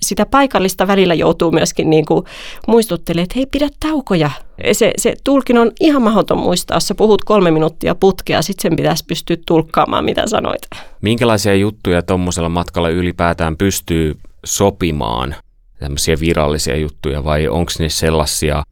sitä 0.02 0.26
paikallista 0.26 0.86
välillä 0.86 1.14
joutuu 1.14 1.50
myöskin 1.50 1.90
niin 1.90 2.06
kuin 2.06 2.24
muistuttelemaan, 2.68 3.22
että 3.22 3.34
hei, 3.36 3.46
pidä 3.46 3.68
taukoja. 3.80 4.30
Se, 4.72 4.92
se 4.98 5.14
tulkin 5.24 5.58
on 5.58 5.72
ihan 5.80 6.02
mahdoton 6.02 6.38
muistaa. 6.38 6.80
Sä 6.80 6.94
puhut 6.94 7.24
kolme 7.24 7.50
minuuttia 7.50 7.94
putkea, 7.94 8.42
sitten 8.42 8.62
sen 8.62 8.76
pitäisi 8.76 9.04
pystyä 9.04 9.36
tulkkaamaan, 9.46 10.04
mitä 10.04 10.26
sanoit. 10.26 10.62
Minkälaisia 11.00 11.54
juttuja 11.54 12.02
tuommoisella 12.02 12.48
matkalla 12.48 12.88
ylipäätään 12.88 13.56
pystyy 13.56 14.18
sopimaan? 14.44 15.34
Tämmöisiä 15.78 16.16
virallisia 16.20 16.76
juttuja 16.76 17.24
vai 17.24 17.48
onko 17.48 17.72
ne 17.78 17.88
sellaisia, 17.88 18.62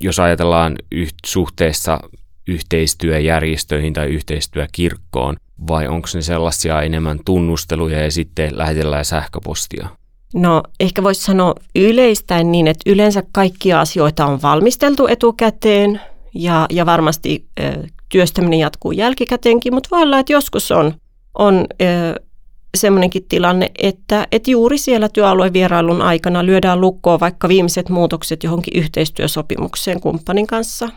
jos 0.00 0.20
ajatellaan 0.20 0.76
yht, 0.92 1.14
suhteessa 1.26 2.00
yhteistyöjärjestöihin 2.46 3.92
tai 3.92 4.06
yhteistyökirkkoon, 4.06 5.36
vai 5.68 5.88
onko 5.88 6.08
ne 6.14 6.22
sellaisia 6.22 6.82
enemmän 6.82 7.18
tunnusteluja 7.24 8.02
ja 8.02 8.12
sitten 8.12 8.58
lähetellään 8.58 9.04
sähköpostia? 9.04 9.88
No 10.34 10.62
ehkä 10.80 11.02
voisi 11.02 11.20
sanoa 11.20 11.54
yleistäen 11.74 12.52
niin, 12.52 12.66
että 12.68 12.90
yleensä 12.90 13.22
kaikkia 13.32 13.80
asioita 13.80 14.26
on 14.26 14.42
valmisteltu 14.42 15.06
etukäteen 15.06 16.00
ja, 16.34 16.66
ja 16.70 16.86
varmasti 16.86 17.46
ö, 17.60 17.82
työstäminen 18.08 18.58
jatkuu 18.58 18.92
jälkikäteenkin, 18.92 19.74
mutta 19.74 19.88
voi 19.90 20.02
olla, 20.02 20.18
että 20.18 20.32
joskus 20.32 20.72
on, 20.72 20.94
on 21.38 21.66
semmoinenkin 22.76 23.24
tilanne, 23.28 23.70
että, 23.78 24.26
että 24.32 24.50
juuri 24.50 24.78
siellä 24.78 25.08
työalueen 25.08 25.52
vierailun 25.52 26.02
aikana 26.02 26.46
lyödään 26.46 26.80
lukkoon 26.80 27.20
vaikka 27.20 27.48
viimeiset 27.48 27.88
muutokset 27.88 28.44
johonkin 28.44 28.78
yhteistyösopimukseen 28.78 30.00
kumppanin 30.00 30.46
kanssa. 30.46 30.88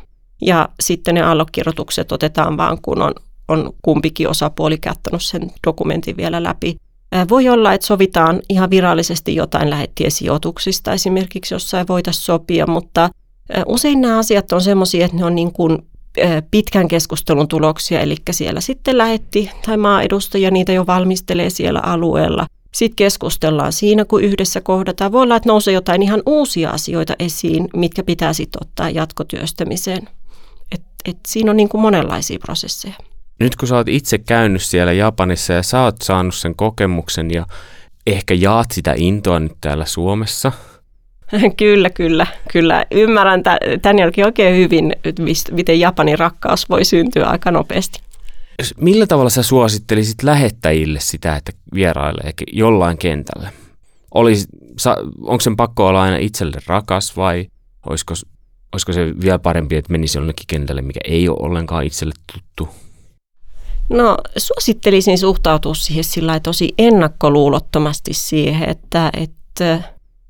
Ja 0.41 0.69
sitten 0.79 1.15
ne 1.15 1.21
allokirjoitukset 1.21 2.11
otetaan 2.11 2.57
vaan, 2.57 2.77
kun 2.81 3.01
on, 3.01 3.13
on 3.49 3.73
kumpikin 3.81 4.29
osapuoli 4.29 4.77
käyttänyt 4.77 5.23
sen 5.23 5.51
dokumentin 5.67 6.17
vielä 6.17 6.43
läpi. 6.43 6.75
Voi 7.29 7.49
olla, 7.49 7.73
että 7.73 7.87
sovitaan 7.87 8.41
ihan 8.49 8.69
virallisesti 8.69 9.35
jotain 9.35 9.69
lähettien 9.69 10.11
esimerkiksi 10.93 11.53
jossain 11.53 11.87
voitaisiin 11.87 12.23
sopia, 12.23 12.67
mutta 12.67 13.09
usein 13.65 14.01
nämä 14.01 14.17
asiat 14.17 14.51
on 14.51 14.61
sellaisia, 14.61 15.05
että 15.05 15.17
ne 15.17 15.25
on 15.25 15.35
niin 15.35 15.53
kuin 15.53 15.77
pitkän 16.51 16.87
keskustelun 16.87 17.47
tuloksia, 17.47 18.01
eli 18.01 18.15
siellä 18.31 18.61
sitten 18.61 18.97
lähetti 18.97 19.51
tai 19.65 19.77
maaedustaja 19.77 20.51
niitä 20.51 20.71
jo 20.71 20.87
valmistelee 20.87 21.49
siellä 21.49 21.79
alueella. 21.79 22.45
Sitten 22.73 22.95
keskustellaan 22.95 23.73
siinä, 23.73 24.05
kun 24.05 24.23
yhdessä 24.23 24.61
kohdataan. 24.61 25.11
Voi 25.11 25.21
olla, 25.21 25.35
että 25.35 25.49
nousee 25.49 25.73
jotain 25.73 26.01
ihan 26.03 26.23
uusia 26.25 26.69
asioita 26.69 27.15
esiin, 27.19 27.69
mitkä 27.75 28.03
pitää 28.03 28.33
sitten 28.33 28.61
ottaa 28.63 28.89
jatkotyöstämiseen. 28.89 30.09
Et, 30.71 30.81
et 31.05 31.17
siinä 31.27 31.51
on 31.51 31.57
niin 31.57 31.69
kuin 31.69 31.81
monenlaisia 31.81 32.39
prosesseja. 32.39 32.93
Nyt 33.39 33.55
kun 33.55 33.67
sä 33.67 33.75
oot 33.75 33.87
itse 33.87 34.17
käynyt 34.17 34.61
siellä 34.61 34.93
Japanissa 34.93 35.53
ja 35.53 35.63
sä 35.63 35.81
oot 35.81 36.01
saanut 36.01 36.35
sen 36.35 36.55
kokemuksen 36.55 37.31
ja 37.31 37.45
ehkä 38.07 38.33
jaat 38.33 38.71
sitä 38.71 38.93
intoa 38.97 39.39
nyt 39.39 39.55
täällä 39.61 39.85
Suomessa. 39.85 40.51
Kyllä, 41.57 41.89
kyllä, 41.89 42.27
kyllä. 42.51 42.85
Ymmärrän 42.91 43.43
tämän 43.81 43.99
jälkeen 43.99 44.25
oikein 44.25 44.55
hyvin, 44.55 44.95
miten 45.51 45.79
Japanin 45.79 46.19
rakkaus 46.19 46.69
voi 46.69 46.85
syntyä 46.85 47.25
aika 47.25 47.51
nopeasti. 47.51 47.99
Millä 48.77 49.07
tavalla 49.07 49.29
sä 49.29 49.43
suosittelisit 49.43 50.23
lähettäjille 50.23 50.99
sitä, 50.99 51.35
että 51.35 51.51
vierailee 51.73 52.33
jollain 52.51 52.97
kentällä? 52.97 53.49
Olisi, 54.13 54.47
onko 55.21 55.39
sen 55.39 55.55
pakko 55.55 55.87
olla 55.87 56.01
aina 56.01 56.17
itselle 56.17 56.57
rakas 56.67 57.17
vai 57.17 57.47
olisiko, 57.89 58.13
olisiko 58.73 58.93
se 58.93 59.13
vielä 59.21 59.39
parempi, 59.39 59.75
että 59.75 59.91
menisi 59.91 60.17
jollekin 60.17 60.47
kentälle, 60.47 60.81
mikä 60.81 60.99
ei 61.03 61.29
ole 61.29 61.37
ollenkaan 61.39 61.83
itselle 61.83 62.13
tuttu? 62.33 62.75
No 63.89 64.17
suosittelisin 64.37 65.17
suhtautua 65.17 65.73
siihen 65.73 66.03
sillä 66.03 66.39
tosi 66.39 66.73
ennakkoluulottomasti 66.77 68.13
siihen, 68.13 68.69
että, 68.69 69.09
että 69.17 69.81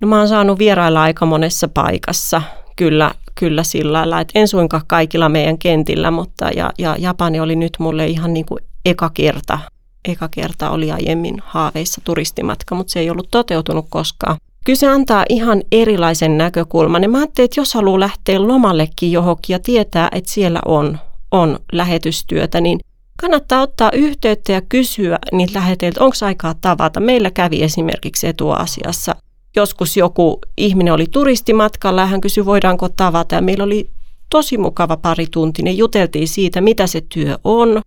no 0.02 0.08
mä 0.08 0.17
oon 0.17 0.28
saanut 0.28 0.60
vierailla 0.60 1.02
aika 1.02 1.26
monessa 1.26 1.67
paikassa 1.67 2.41
kyllä, 2.76 3.12
kyllä 3.36 3.63
sillä 3.63 3.93
lailla, 3.93 4.22
että 4.22 4.39
en 4.39 4.48
suinkaan 4.48 4.84
kaikilla 4.88 5.30
meidän 5.30 5.58
kentillä, 5.58 6.12
mutta 6.12 6.50
ja, 6.56 6.72
ja 6.78 6.95
Japani 7.00 7.39
oli 7.39 7.56
nyt 7.56 7.74
mulle 7.80 8.08
ihan 8.08 8.34
niin 8.34 8.45
kuin 8.45 8.60
eka 8.86 9.10
kerta. 9.13 9.60
Eka 10.06 10.30
kerta 10.32 10.69
oli 10.69 10.91
aiemmin 10.91 11.38
haaveissa 11.45 12.02
turistimatka, 12.04 12.76
mutta 12.76 12.91
se 12.91 13.00
ei 13.00 13.10
ollut 13.10 13.32
toteutunut 13.32 13.86
koskaan. 13.89 14.38
Kyllä 14.65 14.80
se 14.80 14.88
antaa 14.88 15.26
ihan 15.30 15.62
erilaisen 15.72 16.38
näkökulman. 16.38 17.04
Ja 17.04 17.10
mä 17.10 17.17
ajattelin, 17.17 17.45
että 17.45 17.60
jos 17.62 17.74
haluaa 17.74 18.00
lähteä 18.00 18.48
lomallekin 18.48 19.12
johonkin 19.12 19.54
ja 19.54 19.60
tietää, 19.60 20.10
että 20.12 20.32
siellä 20.32 20.60
on, 20.65 21.00
on 21.32 21.60
lähetystyötä, 21.72 22.62
niin 22.62 22.80
kannattaa 23.22 23.62
ottaa 23.62 23.92
yhteyttä 23.94 24.52
ja 24.52 24.62
kysyä 24.62 25.20
niitä 25.32 25.54
läheteiltä, 25.54 26.04
onko 26.04 26.16
aikaa 26.22 26.54
tavata. 26.62 27.00
Meillä 27.00 27.32
kävi 27.32 27.64
esimerkiksi 27.64 28.28
etuasiassa. 28.28 29.16
Joskus 29.56 29.98
joku 29.98 30.40
ihminen 30.58 30.94
oli 30.94 31.06
turistimatkalla 31.12 32.02
ja 32.02 32.08
hän 32.08 32.22
kysyi, 32.22 32.46
voidaanko 32.46 32.90
tavata. 32.90 33.36
Ja 33.36 33.42
meillä 33.42 33.64
oli 33.64 33.90
tosi 34.30 34.58
mukava 34.58 34.98
pari 34.98 35.28
tuntia. 35.32 35.72
Juteltiin 35.72 36.28
siitä, 36.28 36.62
mitä 36.62 36.88
se 36.88 37.02
työ 37.14 37.38
on. 37.44 37.82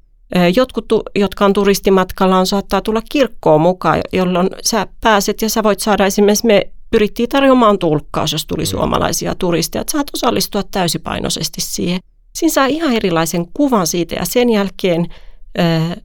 Jotkut, 0.56 0.86
jotka 1.14 1.44
on 1.44 1.52
turistimatkalla, 1.52 2.38
on 2.38 2.46
saattaa 2.46 2.80
tulla 2.80 3.02
kirkkoon 3.12 3.60
mukaan, 3.60 4.00
jolloin 4.12 4.48
sä 4.62 4.86
pääset 5.00 5.42
ja 5.42 5.50
sä 5.50 5.62
voit 5.62 5.80
saada 5.80 6.06
esimerkiksi, 6.06 6.46
me 6.46 6.72
pyrittiin 6.90 7.28
tarjoamaan 7.28 7.78
tulkkaus, 7.78 8.32
jos 8.32 8.46
tuli 8.46 8.62
mm. 8.62 8.66
suomalaisia 8.66 9.34
turisteja, 9.34 9.80
että 9.80 9.92
saat 9.92 10.06
osallistua 10.14 10.62
täysipainoisesti 10.62 11.60
siihen. 11.60 12.00
Siinä 12.32 12.52
saa 12.52 12.66
ihan 12.66 12.92
erilaisen 12.92 13.46
kuvan 13.54 13.86
siitä 13.86 14.14
ja 14.14 14.24
sen 14.24 14.50
jälkeen 14.50 15.06
äh, 15.60 15.96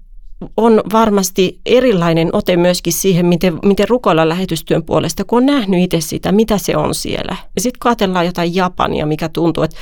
on 0.57 0.81
varmasti 0.93 1.59
erilainen 1.65 2.29
ote 2.33 2.57
myöskin 2.57 2.93
siihen, 2.93 3.25
miten, 3.25 3.59
miten 3.65 3.89
rukoilla 3.89 4.29
lähetystyön 4.29 4.83
puolesta, 4.83 5.25
kun 5.25 5.37
on 5.37 5.45
nähnyt 5.45 5.83
itse 5.83 6.01
sitä, 6.01 6.31
mitä 6.31 6.57
se 6.57 6.77
on 6.77 6.95
siellä. 6.95 7.35
Ja 7.55 7.61
sitten 7.61 7.79
kun 7.81 7.89
ajatellaan 7.89 8.25
jotain 8.25 8.55
Japania, 8.55 9.05
mikä 9.05 9.29
tuntuu, 9.29 9.63
että 9.63 9.77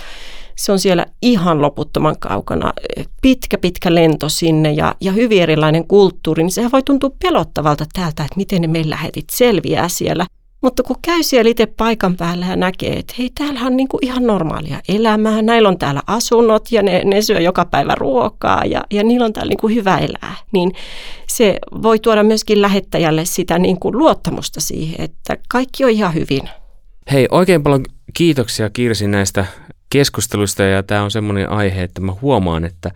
se 0.58 0.72
on 0.72 0.80
siellä 0.80 1.06
ihan 1.22 1.62
loputtoman 1.62 2.20
kaukana. 2.20 2.74
Pitkä, 3.22 3.58
pitkä 3.58 3.96
lento 3.96 4.30
sinne 4.30 4.72
ja, 4.72 4.96
ja 5.02 5.12
hyvin 5.12 5.42
erilainen 5.42 5.88
kulttuuri, 5.88 6.44
niin 6.44 6.52
sehän 6.52 6.72
voi 6.72 6.84
tuntua 6.84 7.10
pelottavalta 7.22 7.86
täältä, 7.94 8.24
että 8.24 8.38
miten 8.38 8.62
ne 8.62 8.68
meillä 8.68 8.90
lähetit 8.90 9.26
selviää 9.32 9.90
siellä. 9.90 10.26
Mutta 10.66 10.84
kun 10.84 10.96
käy 11.02 11.24
siellä 11.24 11.50
itse 11.50 11.66
paikan 11.66 12.18
päällä 12.18 12.46
ja 12.46 12.56
näkee, 12.56 13.00
että 13.00 13.14
hei, 13.20 13.30
täällä 13.38 13.60
on 13.60 13.78
niin 13.78 13.88
kuin 13.88 14.06
ihan 14.06 14.28
normaalia 14.28 14.82
elämää, 14.90 15.42
näillä 15.42 15.70
on 15.70 15.78
täällä 15.78 16.02
asunnot 16.08 16.72
ja 16.72 16.84
ne, 16.84 17.02
ne 17.04 17.22
syö 17.22 17.40
joka 17.40 17.66
päivä 17.66 17.96
ruokaa 17.96 18.66
ja, 18.66 18.84
ja 18.92 19.04
niillä 19.04 19.26
on 19.26 19.34
täällä 19.34 19.50
niin 19.50 19.60
kuin 19.60 19.76
hyvä 19.76 19.98
elää, 19.98 20.36
niin 20.52 20.72
se 21.28 21.60
voi 21.82 22.00
tuoda 22.00 22.24
myöskin 22.24 22.62
lähettäjälle 22.62 23.26
sitä 23.26 23.60
niin 23.60 23.80
kuin 23.80 23.98
luottamusta 23.98 24.62
siihen, 24.62 24.96
että 25.06 25.38
kaikki 25.50 25.84
on 25.84 25.92
ihan 25.92 26.14
hyvin. 26.14 26.50
Hei, 27.12 27.28
oikein 27.32 27.64
paljon 27.64 27.86
kiitoksia 28.14 28.70
Kirsi 28.70 29.08
näistä 29.08 29.46
keskusteluista. 29.90 30.64
Ja 30.64 30.84
tämä 30.84 31.04
on 31.04 31.12
semmoinen 31.12 31.50
aihe, 31.50 31.84
että 31.84 32.02
mä 32.02 32.14
huomaan, 32.22 32.66
että 32.66 32.92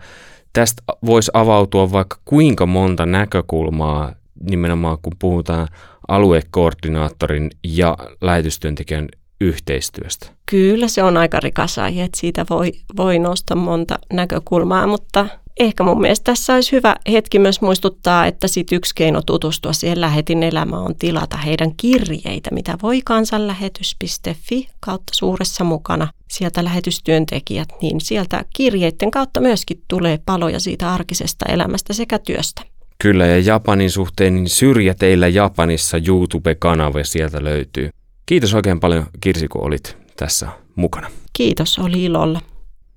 tästä 0.52 0.82
voisi 1.06 1.30
avautua 1.34 1.92
vaikka 1.92 2.16
kuinka 2.24 2.66
monta 2.66 3.06
näkökulmaa 3.06 4.12
nimenomaan 4.50 4.98
kun 5.02 5.12
puhutaan 5.18 5.68
aluekoordinaattorin 6.10 7.50
ja 7.64 7.96
lähetystyöntekijän 8.20 9.08
yhteistyöstä? 9.40 10.26
Kyllä 10.46 10.88
se 10.88 11.02
on 11.02 11.16
aika 11.16 11.40
rikas 11.40 11.78
aihe, 11.78 12.02
että 12.02 12.20
siitä 12.20 12.46
voi, 12.50 12.72
voi 12.96 13.18
nostaa 13.18 13.56
monta 13.56 13.98
näkökulmaa, 14.12 14.86
mutta 14.86 15.26
ehkä 15.60 15.82
mun 15.84 16.00
mielestä 16.00 16.24
tässä 16.24 16.54
olisi 16.54 16.72
hyvä 16.72 16.96
hetki 17.12 17.38
myös 17.38 17.60
muistuttaa, 17.60 18.26
että 18.26 18.48
sit 18.48 18.72
yksi 18.72 18.94
keino 18.94 19.22
tutustua 19.22 19.72
siihen 19.72 20.00
lähetin 20.00 20.42
elämään 20.42 20.82
on 20.82 20.96
tilata 20.96 21.36
heidän 21.36 21.76
kirjeitä, 21.76 22.50
mitä 22.52 22.78
voi 22.82 23.00
kansanlähetys.fi 23.04 24.68
kautta 24.80 25.12
suuressa 25.14 25.64
mukana. 25.64 26.08
Sieltä 26.30 26.64
lähetystyöntekijät, 26.64 27.68
niin 27.82 28.00
sieltä 28.00 28.44
kirjeiden 28.56 29.10
kautta 29.10 29.40
myöskin 29.40 29.82
tulee 29.88 30.18
paloja 30.26 30.60
siitä 30.60 30.94
arkisesta 30.94 31.44
elämästä 31.48 31.92
sekä 31.92 32.18
työstä. 32.18 32.62
Kyllä, 33.02 33.26
ja 33.26 33.38
Japanin 33.38 33.90
suhteen 33.90 34.34
niin 34.34 34.48
Syrjä 34.48 34.94
teillä 34.94 35.28
Japanissa 35.28 35.98
YouTube-kanava 36.06 37.04
sieltä 37.04 37.44
löytyy. 37.44 37.90
Kiitos 38.26 38.54
oikein 38.54 38.80
paljon 38.80 39.06
Kirsi, 39.20 39.48
kun 39.48 39.62
olit 39.66 39.96
tässä 40.16 40.48
mukana. 40.76 41.10
Kiitos, 41.32 41.78
oli 41.78 42.04
ilolla. 42.04 42.40